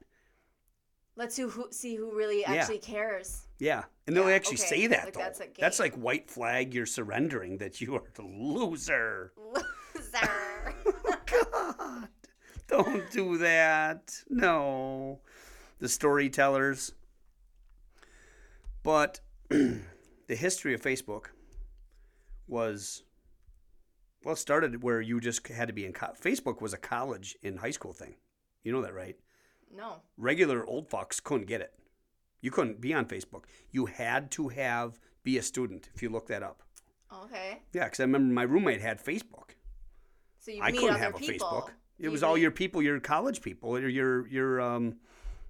Let's 1.20 1.36
see 1.36 1.42
who 1.44 1.68
see 1.72 1.98
who 1.98 2.16
really 2.16 2.40
Yeah. 2.42 2.54
actually 2.54 2.78
cares. 2.80 3.46
Yeah, 3.60 3.84
and 4.08 4.16
they'll 4.16 4.30
Yeah, 4.30 4.36
actually 4.36 4.56
okay. 4.60 4.68
say 4.68 4.88
that 4.88 5.04
Like, 5.04 5.14
though. 5.16 5.20
that's 5.20 5.42
That's 5.60 5.78
like 5.80 5.94
white 5.96 6.30
flag. 6.32 6.74
You're 6.74 6.86
surrendering 6.86 7.58
that 7.58 7.82
you 7.82 7.96
are 7.96 8.10
the 8.16 8.24
loser. 8.24 9.34
Loser. 9.38 10.74
Oh, 11.32 11.46
God, 11.52 12.08
don't 12.68 13.12
do 13.12 13.38
that. 13.40 14.14
No, 14.30 15.20
the 15.80 15.90
storytellers. 15.90 16.94
But 18.82 19.20
the 19.50 19.82
history 20.36 20.74
of 20.74 20.82
Facebook 20.82 21.26
was 22.48 23.04
well, 24.24 24.34
it 24.34 24.38
started 24.38 24.82
where 24.84 25.02
you 25.02 25.20
just 25.20 25.46
had 25.48 25.68
to 25.68 25.74
be 25.74 25.86
in. 25.86 25.94
Co- 25.94 26.14
Facebook 26.20 26.62
was 26.62 26.74
a 26.74 26.78
college 26.78 27.38
in 27.44 27.58
high 27.58 27.72
school 27.72 27.94
thing. 27.94 28.16
You 28.64 28.72
know 28.72 28.82
that, 28.82 28.94
right? 28.94 29.18
No. 29.76 30.02
regular 30.18 30.66
old 30.66 30.90
fucks 30.90 31.22
couldn't 31.24 31.48
get 31.48 31.62
it. 31.62 31.74
You 32.42 32.52
couldn't 32.52 32.80
be 32.80 32.94
on 32.94 33.06
Facebook. 33.06 33.44
You 33.72 33.86
had 33.88 34.32
to 34.32 34.48
have 34.50 35.00
be 35.24 35.38
a 35.38 35.44
student. 35.44 35.90
If 35.94 36.02
you 36.02 36.10
look 36.10 36.28
that 36.28 36.42
up, 36.44 36.64
Okay. 37.12 37.62
yeah, 37.74 37.86
because 37.86 38.00
I 38.00 38.04
remember 38.04 38.34
my 38.34 38.44
roommate 38.44 38.82
had 38.82 39.04
Facebook. 39.04 39.52
So 40.40 40.52
you 40.52 40.62
I 40.64 40.72
meet 40.72 40.80
couldn't 40.80 40.96
other 40.96 41.04
have 41.04 41.16
a. 41.16 41.18
Facebook. 41.20 41.70
It 41.98 42.06
You 42.06 42.12
was 42.12 42.24
all 42.24 42.38
your 42.38 42.52
people, 42.52 42.82
your 42.82 43.00
college 43.02 43.42
people, 43.42 43.76
or 43.76 43.88
your 43.90 44.26
your 44.28 44.62
um, 44.62 44.96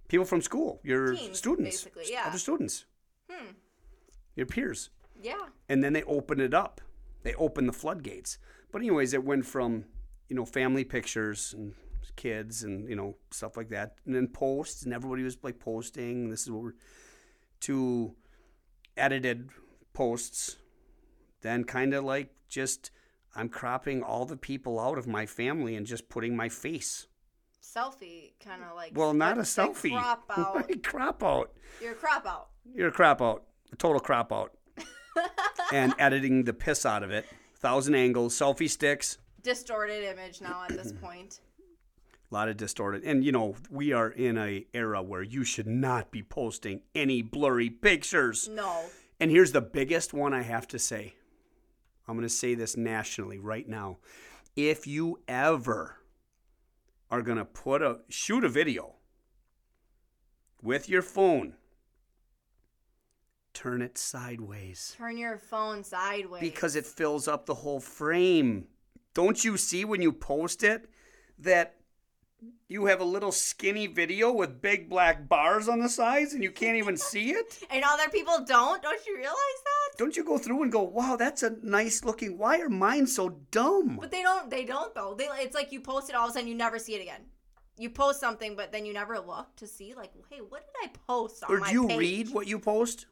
people 0.08 0.26
from 0.26 0.42
school, 0.42 0.80
your 0.84 1.14
Teens, 1.14 1.38
students, 1.38 1.76
basically, 1.84 2.06
yeah. 2.12 2.26
other 2.28 2.40
students, 2.40 2.86
Hmm. 3.30 3.52
your 4.36 4.48
peers, 4.48 4.90
Yeah. 5.22 5.48
and 5.68 5.84
then 5.84 5.94
they 5.94 6.02
opened 6.04 6.42
it 6.42 6.54
up. 6.56 6.82
They 7.22 7.36
opened 7.36 7.70
the 7.70 7.74
floodgates. 7.74 8.40
But 8.72 8.82
anyways, 8.82 9.14
it 9.14 9.24
went 9.24 9.46
from 9.46 9.86
you 10.28 10.36
know 10.36 10.46
family 10.46 10.84
pictures 10.84 11.54
and 11.54 11.76
kids 12.16 12.64
and 12.64 12.90
you 12.90 12.96
know 12.96 13.16
stuff 13.32 13.58
like 13.58 13.70
that, 13.70 13.96
and 14.06 14.16
then 14.16 14.28
posts, 14.28 14.84
and 14.84 14.94
everybody 14.94 15.24
was 15.24 15.38
like 15.44 15.60
posting. 15.60 16.30
This 16.30 16.42
is 16.42 16.52
what 16.52 16.64
we're 16.64 16.74
to 17.62 18.16
edited 18.98 19.50
posts. 19.94 20.58
Then 21.42 21.64
kind 21.64 21.94
of 21.94 22.04
like 22.04 22.30
just 22.50 22.92
I'm 23.36 23.50
cropping 23.50 24.04
all 24.04 24.26
the 24.26 24.38
people 24.38 24.80
out 24.80 24.98
of 24.98 25.08
my 25.08 25.26
family 25.26 25.76
and 25.76 25.86
just 25.86 26.10
putting 26.10 26.36
my 26.36 26.50
face. 26.50 27.08
Selfie 27.64 28.34
kind 28.44 28.64
of 28.64 28.76
like 28.76 28.94
Well, 28.96 29.14
not 29.14 29.38
a 29.38 29.42
selfie. 29.42 29.92
crop 29.92 30.26
out. 30.38 30.84
crop 30.84 31.24
out. 31.24 31.52
You're 31.82 31.92
a 31.92 31.96
crop 31.96 32.26
out. 32.26 32.50
You're 32.74 32.88
a 32.88 32.92
crop 32.92 33.22
out. 33.22 33.44
A 33.72 33.76
total 33.76 34.00
crop 34.00 34.34
out. 34.34 34.54
and 35.74 35.94
editing 36.00 36.44
the 36.46 36.54
piss 36.54 36.86
out 36.86 37.04
of 37.04 37.12
it. 37.12 37.26
Thousand 37.56 37.94
angles, 37.96 38.38
selfie 38.38 38.70
sticks, 38.70 39.18
Distorted 39.42 40.04
image 40.04 40.42
now 40.42 40.64
at 40.64 40.76
this 40.76 40.92
point. 40.92 41.40
A 42.32 42.36
lot 42.36 42.50
of 42.50 42.58
distorted. 42.58 43.04
And 43.04 43.24
you 43.24 43.32
know, 43.32 43.56
we 43.70 43.92
are 43.94 44.10
in 44.10 44.38
a 44.38 44.66
era 44.74 45.02
where 45.02 45.24
you 45.24 45.44
should 45.44 45.68
not 45.68 46.12
be 46.12 46.22
posting 46.24 46.82
any 46.94 47.22
blurry 47.22 47.70
pictures. 47.70 48.48
No. 48.48 48.86
And 49.20 49.32
here's 49.32 49.52
the 49.52 49.62
biggest 49.62 50.14
one 50.14 50.34
I 50.34 50.44
have 50.44 50.68
to 50.70 50.80
say. 50.80 51.14
I'm 52.08 52.16
going 52.16 52.28
to 52.28 52.34
say 52.34 52.56
this 52.56 52.76
nationally 52.78 53.38
right 53.38 53.68
now. 53.68 53.98
If 54.56 54.88
you 54.88 55.20
ever 55.28 55.98
are 57.12 57.22
going 57.22 57.38
to 57.38 57.46
put 57.46 57.82
a 57.82 58.00
shoot 58.10 58.44
a 58.44 58.50
video 58.50 58.96
with 60.62 60.90
your 60.90 61.02
phone, 61.02 61.54
turn 63.54 63.82
it 63.82 63.98
sideways 63.98 64.96
Turn 64.98 65.18
your 65.18 65.38
phone 65.38 65.84
sideways. 65.84 66.42
because 66.42 66.76
it 66.76 66.86
fills 66.86 67.28
up 67.28 67.46
the 67.46 67.56
whole 67.56 67.80
frame. 67.80 68.66
Don't 69.14 69.44
you 69.44 69.58
see 69.58 69.84
when 69.86 70.02
you 70.02 70.12
post 70.14 70.64
it 70.64 70.90
that 71.40 71.76
you 72.68 72.86
have 72.86 73.02
a 73.02 73.06
little 73.06 73.32
skinny 73.32 73.88
video 73.88 74.32
with 74.32 74.62
big 74.62 74.90
black 74.90 75.28
bars 75.28 75.68
on 75.68 75.80
the 75.80 75.90
sides 75.90 76.34
and 76.34 76.44
you 76.44 76.52
can't 76.52 76.78
even 76.78 76.96
see 77.12 77.32
it? 77.32 77.60
and 77.70 77.84
other 77.86 78.10
people 78.10 78.44
don't. 78.46 78.82
Don't 78.82 79.06
you 79.06 79.16
realize 79.18 79.34
that? 79.36 79.98
Don't 79.98 80.16
you 80.16 80.24
go 80.24 80.38
through 80.38 80.64
and 80.64 80.72
go, 80.72 80.82
wow, 80.84 81.16
that's 81.18 81.44
a 81.44 81.56
nice 81.64 82.04
looking. 82.06 82.38
Why 82.38 82.60
are 82.60 82.70
mine 82.70 83.08
so 83.08 83.30
dumb? 83.52 83.98
But 84.00 84.12
they 84.12 84.22
don't. 84.22 84.50
They 84.50 84.66
don't 84.66 84.94
though. 84.96 85.16
They. 85.18 85.26
It's 85.40 85.56
like 85.56 85.72
you 85.72 85.82
post 85.82 86.10
it 86.10 86.16
all 86.16 86.26
of 86.26 86.32
a 86.32 86.34
sudden 86.34 86.48
you 86.48 86.56
never 86.56 86.80
see 86.80 86.96
it 86.96 87.02
again. 87.02 87.22
You 87.78 87.90
post 87.90 88.20
something, 88.20 88.56
but 88.56 88.72
then 88.74 88.86
you 88.86 88.94
never 88.94 89.18
look 89.20 89.56
to 89.58 89.68
see 89.68 89.94
like, 89.94 90.12
hey, 90.30 90.40
what 90.48 90.62
did 90.66 90.90
I 90.90 90.92
post 91.08 91.44
on 91.44 91.50
Or 91.52 91.60
do 91.62 91.72
you 91.72 91.88
page? 91.88 91.98
read 92.00 92.30
what 92.34 92.46
you 92.48 92.60
post? 92.60 93.06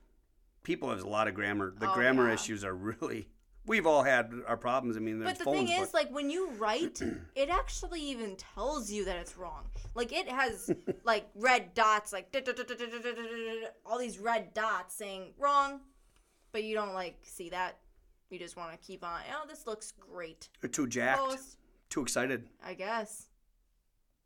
People 0.64 0.90
have 0.90 1.02
a 1.02 1.08
lot 1.08 1.30
of 1.30 1.34
grammar. 1.34 1.74
The 1.78 1.90
Oh, 1.90 1.94
grammar 1.94 2.28
yeah. 2.28 2.34
issues 2.34 2.66
are 2.66 2.74
really, 2.76 3.30
we've 3.68 3.86
all 3.86 4.02
had 4.02 4.32
our 4.48 4.58
problems. 4.58 4.98
I 4.98 5.02
mean, 5.02 5.20
there's 5.20 5.38
But 5.38 5.46
the 5.46 5.52
thing 5.52 5.70
is, 5.70 5.94
like 5.94 6.10
when 6.10 6.30
you 6.30 6.50
write, 6.58 7.02
it 7.36 7.50
actually 7.50 8.02
even 8.02 8.36
tells 8.38 8.90
you 8.90 9.06
that 9.06 9.18
it's 9.18 9.38
wrong. 9.38 9.66
Like 9.94 10.12
it 10.12 10.28
has 10.28 10.74
like 11.04 11.28
red 11.36 11.74
dots, 11.74 12.14
like 12.14 12.36
all 13.86 14.00
these 14.00 14.18
red 14.18 14.54
dots 14.54 14.96
saying 14.96 15.34
wrong, 15.38 15.82
but 16.52 16.64
you 16.64 16.74
don't 16.76 16.94
like 16.94 17.18
see 17.24 17.50
that. 17.50 17.78
You 18.30 18.40
just 18.40 18.58
want 18.58 18.72
to 18.72 18.78
keep 18.78 19.06
on. 19.06 19.22
Oh, 19.32 19.48
this 19.48 19.66
looks 19.68 19.92
great. 19.92 20.50
they're 20.60 20.70
too 20.70 20.88
jacked, 20.88 21.20
Post, 21.20 21.58
too 21.90 22.02
excited. 22.02 22.50
I 22.66 22.74
guess. 22.74 23.28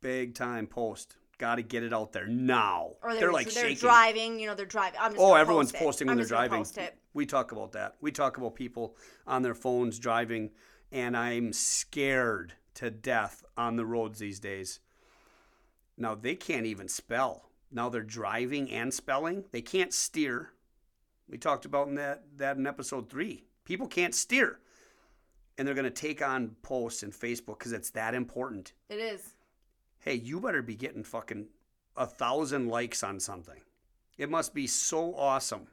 Big 0.00 0.34
time 0.34 0.66
post. 0.66 1.16
Got 1.38 1.56
to 1.56 1.62
get 1.62 1.82
it 1.82 1.92
out 1.92 2.12
there 2.12 2.26
now. 2.26 2.92
Or 3.02 3.10
they're, 3.12 3.20
they're 3.20 3.32
like 3.32 3.50
they're 3.50 3.64
shaking. 3.64 3.78
driving. 3.78 4.40
You 4.40 4.48
know, 4.48 4.54
they're 4.54 4.66
driving. 4.66 4.98
I'm 5.00 5.12
just 5.12 5.22
Oh, 5.22 5.34
everyone's 5.34 5.72
post 5.72 5.84
posting 5.84 6.06
when 6.08 6.12
I'm 6.14 6.18
they're 6.18 6.26
driving. 6.26 6.58
Post 6.58 6.78
it. 6.78 6.96
We 7.14 7.26
talk 7.26 7.52
about 7.52 7.72
that. 7.72 7.96
We 8.00 8.10
talk 8.10 8.38
about 8.38 8.54
people 8.54 8.96
on 9.26 9.42
their 9.42 9.54
phones 9.54 9.98
driving, 9.98 10.50
and 10.90 11.16
I'm 11.16 11.52
scared 11.52 12.54
to 12.74 12.90
death 12.90 13.44
on 13.56 13.76
the 13.76 13.84
roads 13.84 14.18
these 14.18 14.40
days. 14.40 14.80
Now 15.96 16.14
they 16.14 16.34
can't 16.34 16.66
even 16.66 16.88
spell. 16.88 17.50
Now 17.70 17.88
they're 17.88 18.02
driving 18.02 18.70
and 18.70 18.92
spelling. 18.92 19.44
They 19.50 19.62
can't 19.62 19.92
steer. 19.92 20.50
We 21.28 21.38
talked 21.38 21.64
about 21.64 21.88
in 21.88 21.94
that 21.96 22.24
that 22.36 22.56
in 22.56 22.66
episode 22.66 23.10
three. 23.10 23.44
People 23.64 23.86
can't 23.86 24.14
steer, 24.14 24.58
and 25.56 25.66
they're 25.66 25.74
going 25.74 25.84
to 25.84 25.90
take 25.90 26.20
on 26.20 26.56
posts 26.62 27.02
and 27.02 27.12
Facebook 27.12 27.58
because 27.58 27.72
it's 27.72 27.90
that 27.90 28.14
important. 28.14 28.72
It 28.88 28.98
is. 28.98 29.34
Hey, 30.00 30.14
you 30.14 30.40
better 30.40 30.62
be 30.62 30.74
getting 30.74 31.04
fucking 31.04 31.46
a 31.96 32.06
thousand 32.06 32.68
likes 32.68 33.04
on 33.04 33.20
something. 33.20 33.60
It 34.18 34.30
must 34.30 34.52
be 34.54 34.66
so 34.66 35.14
awesome 35.14 35.68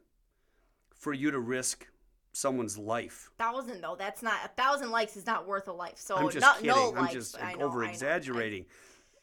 for 1.00 1.14
you 1.14 1.32
to 1.32 1.40
risk 1.40 1.88
someone's 2.34 2.78
life. 2.78 3.32
Thousand 3.40 3.82
though. 3.82 3.96
That's 3.98 4.22
not 4.22 4.36
a 4.46 4.50
thousand 4.50 4.92
likes 4.92 5.18
is 5.18 5.26
not 5.26 5.48
worth 5.48 5.68
a 5.68 5.74
life. 5.74 5.98
So 5.98 6.16
I'm 6.16 6.30
just 6.30 6.42
no, 6.42 6.54
kidding. 6.54 6.68
no 6.68 6.90
I'm 6.90 7.04
likes. 7.04 7.14
just 7.14 7.42
I 7.42 7.54
I 7.54 7.56
over 7.56 7.84
exaggerating. 7.84 8.66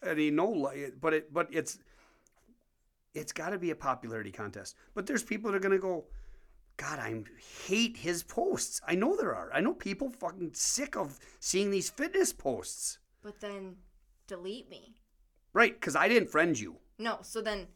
I 0.02 0.14
mean, 0.14 0.34
no, 0.36 0.70
but 1.00 1.14
it, 1.14 1.32
but 1.32 1.48
it's, 1.52 1.78
it's 3.14 3.32
got 3.32 3.50
to 3.50 3.58
be 3.58 3.70
a 3.70 3.76
popularity 3.76 4.30
contest. 4.30 4.76
But 4.94 5.06
there's 5.06 5.22
people 5.22 5.50
that 5.50 5.56
are 5.56 5.60
gonna 5.60 5.78
go, 5.78 6.06
God, 6.76 6.98
I 6.98 7.22
hate 7.66 7.96
his 7.96 8.22
posts. 8.22 8.80
I 8.86 8.94
know 8.94 9.16
there 9.16 9.34
are. 9.34 9.50
I 9.52 9.60
know 9.60 9.74
people 9.74 10.10
fucking 10.10 10.50
sick 10.54 10.96
of 10.96 11.18
seeing 11.40 11.70
these 11.70 11.88
fitness 11.88 12.32
posts. 12.32 12.98
But 13.22 13.40
then 13.40 13.76
delete 14.26 14.68
me. 14.68 14.96
Right? 15.52 15.78
Because 15.78 15.96
I 15.96 16.08
didn't 16.08 16.28
friend 16.28 16.58
you. 16.58 16.76
No, 16.98 17.18
so 17.22 17.40
then, 17.40 17.66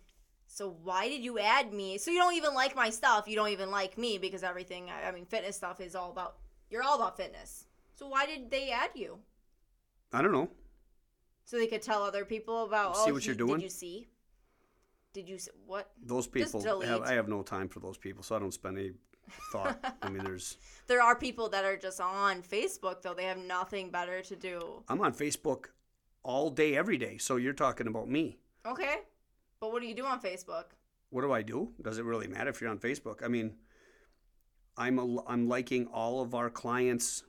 so 0.52 0.76
why 0.82 1.08
did 1.08 1.22
you 1.22 1.38
add 1.38 1.72
me? 1.72 1.96
So 1.96 2.10
you 2.10 2.18
don't 2.18 2.34
even 2.34 2.54
like 2.54 2.74
my 2.74 2.90
stuff. 2.90 3.28
You 3.28 3.36
don't 3.36 3.50
even 3.50 3.70
like 3.70 3.96
me 3.96 4.18
because 4.18 4.42
everything. 4.42 4.90
I, 4.90 5.08
I 5.08 5.12
mean, 5.12 5.24
fitness 5.24 5.56
stuff 5.56 5.80
is 5.80 5.94
all 5.94 6.10
about. 6.10 6.38
You're 6.68 6.82
all 6.82 6.96
about 6.96 7.16
fitness. 7.16 7.66
So 7.94 8.08
why 8.08 8.26
did 8.26 8.50
they 8.50 8.70
add 8.72 8.90
you? 8.94 9.20
I 10.12 10.20
don't 10.20 10.32
know. 10.32 10.50
So 11.44 11.56
they 11.56 11.68
could 11.68 11.82
tell 11.82 12.02
other 12.02 12.24
people 12.24 12.64
about. 12.64 12.96
See 12.96 13.10
oh, 13.10 13.14
what 13.14 13.22
he- 13.22 13.26
you're 13.28 13.36
doing? 13.36 13.54
Did 13.54 13.62
you 13.62 13.70
see? 13.70 14.08
Did 15.12 15.28
you 15.28 15.38
see 15.38 15.52
what? 15.66 15.92
Those 16.04 16.26
people, 16.26 16.60
have, 16.82 17.02
I 17.02 17.12
have 17.12 17.28
no 17.28 17.42
time 17.42 17.68
for 17.68 17.78
those 17.78 17.96
people, 17.96 18.22
so 18.24 18.34
I 18.34 18.40
don't 18.40 18.54
spend 18.54 18.76
any 18.76 18.92
thought. 19.52 19.78
I 20.02 20.08
mean, 20.08 20.24
there's. 20.24 20.56
There 20.88 21.00
are 21.00 21.14
people 21.14 21.48
that 21.50 21.64
are 21.64 21.76
just 21.76 22.00
on 22.00 22.42
Facebook 22.42 23.02
though. 23.02 23.14
They 23.14 23.24
have 23.24 23.38
nothing 23.38 23.90
better 23.90 24.20
to 24.22 24.34
do. 24.34 24.82
I'm 24.88 25.00
on 25.00 25.14
Facebook 25.14 25.66
all 26.24 26.50
day, 26.50 26.76
every 26.76 26.98
day. 26.98 27.18
So 27.18 27.36
you're 27.36 27.52
talking 27.52 27.86
about 27.86 28.08
me. 28.08 28.40
Okay, 28.66 28.96
but 29.60 29.72
what 29.72 29.82
do 29.82 29.88
you 29.88 29.94
do 29.94 30.04
on 30.06 30.20
Facebook? 30.20 30.64
What 31.10 31.22
do 31.22 31.32
I 31.32 31.42
do? 31.42 31.72
Does 31.82 31.98
it 31.98 32.04
really 32.04 32.26
matter 32.26 32.50
if 32.50 32.60
you're 32.60 32.70
on 32.70 32.78
Facebook? 32.78 33.22
I 33.22 33.28
mean, 33.28 33.54
I'm 34.76 34.98
a, 34.98 35.22
I'm 35.26 35.48
liking 35.48 35.86
all 35.88 36.22
of 36.22 36.34
our 36.34 36.48
clients' 36.48 37.24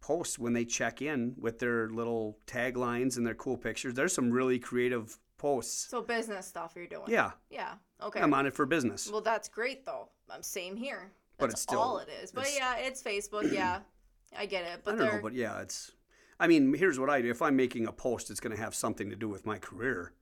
posts 0.00 0.38
when 0.38 0.52
they 0.52 0.64
check 0.64 1.00
in 1.00 1.34
with 1.38 1.58
their 1.60 1.88
little 1.88 2.38
taglines 2.46 3.16
and 3.16 3.26
their 3.26 3.34
cool 3.34 3.56
pictures. 3.56 3.94
There's 3.94 4.12
some 4.12 4.30
really 4.30 4.58
creative 4.58 5.16
posts. 5.38 5.88
So 5.88 6.02
business 6.02 6.46
stuff 6.46 6.72
you're 6.74 6.86
doing. 6.86 7.04
Yeah, 7.08 7.32
Yeah. 7.50 7.74
Okay. 8.02 8.20
I'm 8.20 8.34
on 8.34 8.46
it 8.46 8.54
for 8.54 8.66
business. 8.66 9.10
Well, 9.10 9.20
that's 9.20 9.48
great 9.48 9.86
though. 9.86 10.08
I'm 10.28 10.42
same 10.42 10.76
here. 10.76 11.12
But 11.38 11.50
it's 11.50 11.62
still- 11.62 11.78
all 11.78 11.98
it 11.98 12.08
is. 12.22 12.32
But 12.32 12.42
it's- 12.46 12.58
yeah, 12.58 12.76
it's 12.76 13.02
Facebook. 13.02 13.50
Yeah, 13.52 13.80
I 14.38 14.46
get 14.46 14.64
it. 14.64 14.80
But 14.84 14.94
I 14.94 14.98
don't 14.98 15.06
they're 15.06 15.16
know, 15.16 15.22
but 15.22 15.34
yeah, 15.34 15.60
it's. 15.60 15.92
I 16.40 16.48
mean, 16.48 16.74
here's 16.74 16.98
what 16.98 17.08
I 17.10 17.22
do. 17.22 17.30
If 17.30 17.40
I'm 17.40 17.54
making 17.54 17.86
a 17.86 17.92
post, 17.92 18.28
it's 18.30 18.40
going 18.40 18.54
to 18.54 18.60
have 18.60 18.74
something 18.74 19.08
to 19.10 19.16
do 19.16 19.28
with 19.28 19.46
my 19.46 19.56
career 19.58 20.12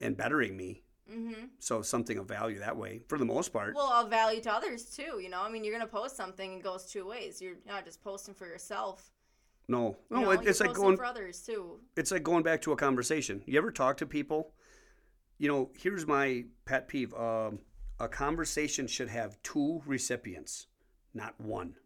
and 0.00 0.16
bettering 0.16 0.56
me. 0.56 0.82
hmm 1.08 1.44
So 1.58 1.82
something 1.82 2.18
of 2.18 2.26
value 2.26 2.58
that 2.60 2.76
way, 2.76 3.00
for 3.08 3.18
the 3.18 3.24
most 3.24 3.52
part. 3.52 3.74
well 3.74 3.92
of 3.92 4.10
value 4.10 4.40
to 4.42 4.52
others 4.52 4.84
too. 4.84 5.20
You 5.20 5.28
know, 5.28 5.42
I 5.42 5.48
mean, 5.50 5.64
you're 5.64 5.76
gonna 5.78 5.90
post 5.90 6.16
something. 6.16 6.58
It 6.58 6.62
goes 6.62 6.86
two 6.86 7.06
ways. 7.06 7.40
You're 7.42 7.56
not 7.66 7.84
just 7.84 8.02
posting 8.02 8.34
for 8.34 8.46
yourself. 8.46 9.10
no, 9.68 9.96
You 10.10 10.16
no, 10.16 10.22
know, 10.22 10.30
it, 10.32 10.40
you're 10.42 10.50
it's 10.50 10.60
like 10.60 10.74
going. 10.74 10.96
for 10.96 11.04
others 11.04 11.40
too. 11.42 11.80
It's 11.96 12.10
like 12.10 12.22
going 12.22 12.42
back 12.42 12.60
to 12.62 12.72
a 12.72 12.76
conversation. 12.76 13.42
You 13.46 13.58
ever 13.58 13.70
talk 13.70 13.96
to 13.98 14.06
people? 14.06 14.52
You 15.38 15.48
know, 15.48 15.70
here's 15.78 16.06
my 16.06 16.44
pet 16.64 16.88
peeve. 16.88 17.14
Um, 17.14 17.60
a 17.98 18.08
conversation 18.08 18.86
should 18.86 19.08
have 19.08 19.42
two 19.42 19.82
recipients, 19.86 20.66
not 21.14 21.38
one. 21.40 21.76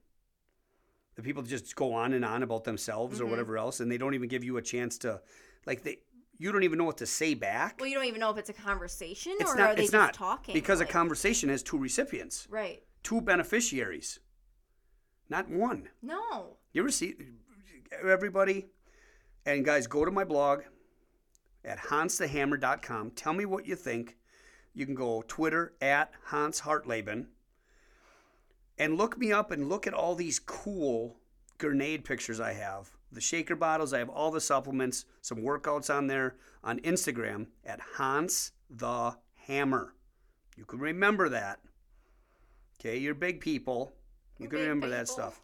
The 1.17 1.23
people 1.23 1.43
just 1.43 1.77
go 1.77 1.93
on 1.95 2.13
and 2.13 2.25
on 2.25 2.43
about 2.43 2.65
themselves 2.65 3.21
or 3.21 3.27
Mhm. 3.27 3.31
whatever 3.31 3.57
else, 3.57 3.81
and 3.81 3.91
they 3.91 3.99
don't 3.99 4.15
even 4.15 4.29
give 4.29 4.43
you 4.45 4.57
a 4.57 4.63
chance 4.63 4.99
to, 4.99 5.21
like 5.67 5.83
they. 5.83 5.99
You 6.39 6.51
don't 6.53 6.65
even 6.65 6.79
know 6.79 6.85
what 6.85 6.99
to 6.99 7.07
say 7.07 7.35
back. 7.35 7.77
Well, 7.79 7.89
you 7.89 7.95
don't 7.95 8.07
even 8.07 8.21
know 8.21 8.31
if 8.31 8.39
it's 8.39 8.51
a 8.51 8.55
conversation 8.55 9.35
It's 9.41 9.51
or 9.53 9.57
not. 9.57 9.71
are 9.71 9.75
they 9.77 9.83
It's 9.83 9.93
just 9.93 10.01
not 10.03 10.15
talking. 10.15 10.53
because 10.53 10.81
like, 10.81 10.89
a 10.89 10.93
conversation 10.93 11.49
has 11.49 11.63
two 11.63 11.79
recipients, 11.79 12.47
right. 12.51 12.83
two 13.03 13.21
beneficiaries, 13.21 14.19
not 15.29 15.49
one. 15.49 15.89
No. 16.03 16.57
You 16.73 16.83
ever 16.83 16.91
see 16.91 17.15
everybody? 18.07 18.67
And 19.47 19.65
guys, 19.65 19.87
go 19.87 20.05
to 20.05 20.11
my 20.11 20.25
blog 20.25 20.63
at 21.65 21.79
hansthehammer.com. 21.79 23.13
Tell 23.13 23.33
me 23.33 23.45
what 23.45 23.67
you 23.67 23.77
think. 23.77 24.17
You 24.75 24.87
can 24.87 24.95
go 24.97 25.23
Twitter 25.29 25.75
at 25.81 26.11
Hans 26.25 26.63
Hartleben 26.63 27.27
and 28.77 28.97
look 28.99 29.17
me 29.17 29.31
up 29.33 29.53
and 29.53 29.69
look 29.69 29.87
at 29.87 29.95
all 29.95 30.15
these 30.17 30.41
cool 30.41 31.17
grenade 31.59 32.05
pictures 32.05 32.41
I 32.41 32.55
have. 32.55 32.91
The 33.15 33.21
shaker 33.21 33.55
bottles, 33.55 33.93
I 33.93 34.01
have 34.01 34.09
all 34.09 34.33
the 34.33 34.41
supplements, 34.41 35.05
some 35.23 35.39
workouts 35.39 35.89
on 35.89 36.09
there 36.09 36.35
on 36.65 36.81
Instagram 36.81 37.47
at 37.65 37.81
Hans 37.97 38.53
the 38.69 39.17
Hammer. 39.47 39.95
You 40.57 40.65
can 40.65 40.81
remember 40.81 41.29
that. 41.29 41.61
Okay, 42.81 42.99
you're 42.99 43.15
big 43.15 43.41
people. 43.41 43.93
You 44.39 44.49
can 44.49 44.59
big 44.59 44.69
remember 44.69 44.89
that 44.89 45.09
stuff. 45.09 45.41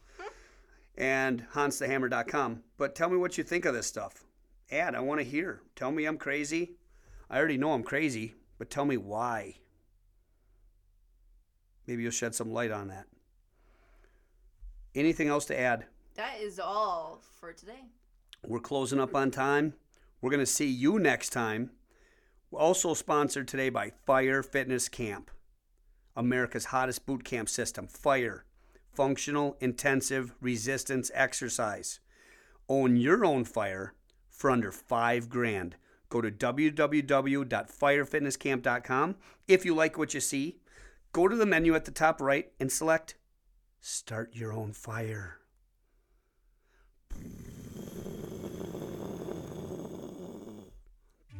and 0.98 1.46
hansthehammer.com. 1.54 2.62
But 2.76 2.96
tell 2.96 3.08
me 3.08 3.16
what 3.16 3.38
you 3.38 3.44
think 3.44 3.64
of 3.64 3.74
this 3.74 3.86
stuff. 3.86 4.24
Ad, 4.72 4.96
I 4.96 5.00
want 5.00 5.20
to 5.20 5.24
hear. 5.24 5.62
Tell 5.76 5.92
me 5.92 6.06
I'm 6.06 6.18
crazy. 6.18 6.72
I 7.30 7.38
already 7.38 7.56
know 7.56 7.72
I'm 7.72 7.84
crazy, 7.84 8.34
but 8.58 8.68
tell 8.68 8.84
me 8.84 8.96
why. 8.96 9.56
Maybe 11.86 12.02
you'll 12.02 12.10
shed 12.10 12.34
some 12.34 12.52
light 12.52 12.72
on 12.72 12.88
that. 12.88 13.06
Anything 14.94 15.28
else 15.28 15.44
to 15.46 15.58
add? 15.58 15.86
That 16.16 16.40
is 16.40 16.58
all 16.58 17.22
for 17.38 17.52
today. 17.52 17.84
We're 18.46 18.60
closing 18.60 19.00
up 19.00 19.14
on 19.14 19.30
time. 19.30 19.74
We're 20.20 20.30
going 20.30 20.40
to 20.40 20.46
see 20.46 20.66
you 20.66 20.98
next 20.98 21.30
time. 21.30 21.70
We're 22.50 22.60
also 22.60 22.94
sponsored 22.94 23.48
today 23.48 23.70
by 23.70 23.92
Fire 24.06 24.42
Fitness 24.42 24.88
Camp, 24.88 25.30
America's 26.16 26.66
hottest 26.66 27.06
boot 27.06 27.24
camp 27.24 27.48
system. 27.48 27.86
Fire, 27.86 28.44
functional, 28.92 29.56
intensive, 29.60 30.34
resistance 30.40 31.12
exercise. 31.14 32.00
Own 32.68 32.96
your 32.96 33.24
own 33.24 33.44
fire 33.44 33.94
for 34.28 34.50
under 34.50 34.72
five 34.72 35.28
grand. 35.28 35.76
Go 36.08 36.20
to 36.20 36.30
www.firefitnesscamp.com. 36.30 39.16
If 39.46 39.64
you 39.64 39.74
like 39.74 39.96
what 39.96 40.14
you 40.14 40.20
see, 40.20 40.58
go 41.12 41.28
to 41.28 41.36
the 41.36 41.46
menu 41.46 41.74
at 41.74 41.84
the 41.84 41.92
top 41.92 42.20
right 42.20 42.50
and 42.58 42.72
select 42.72 43.14
Start 43.80 44.34
Your 44.34 44.52
Own 44.52 44.72
Fire. 44.72 45.39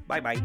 Bye 0.06 0.20
bye. 0.20 0.36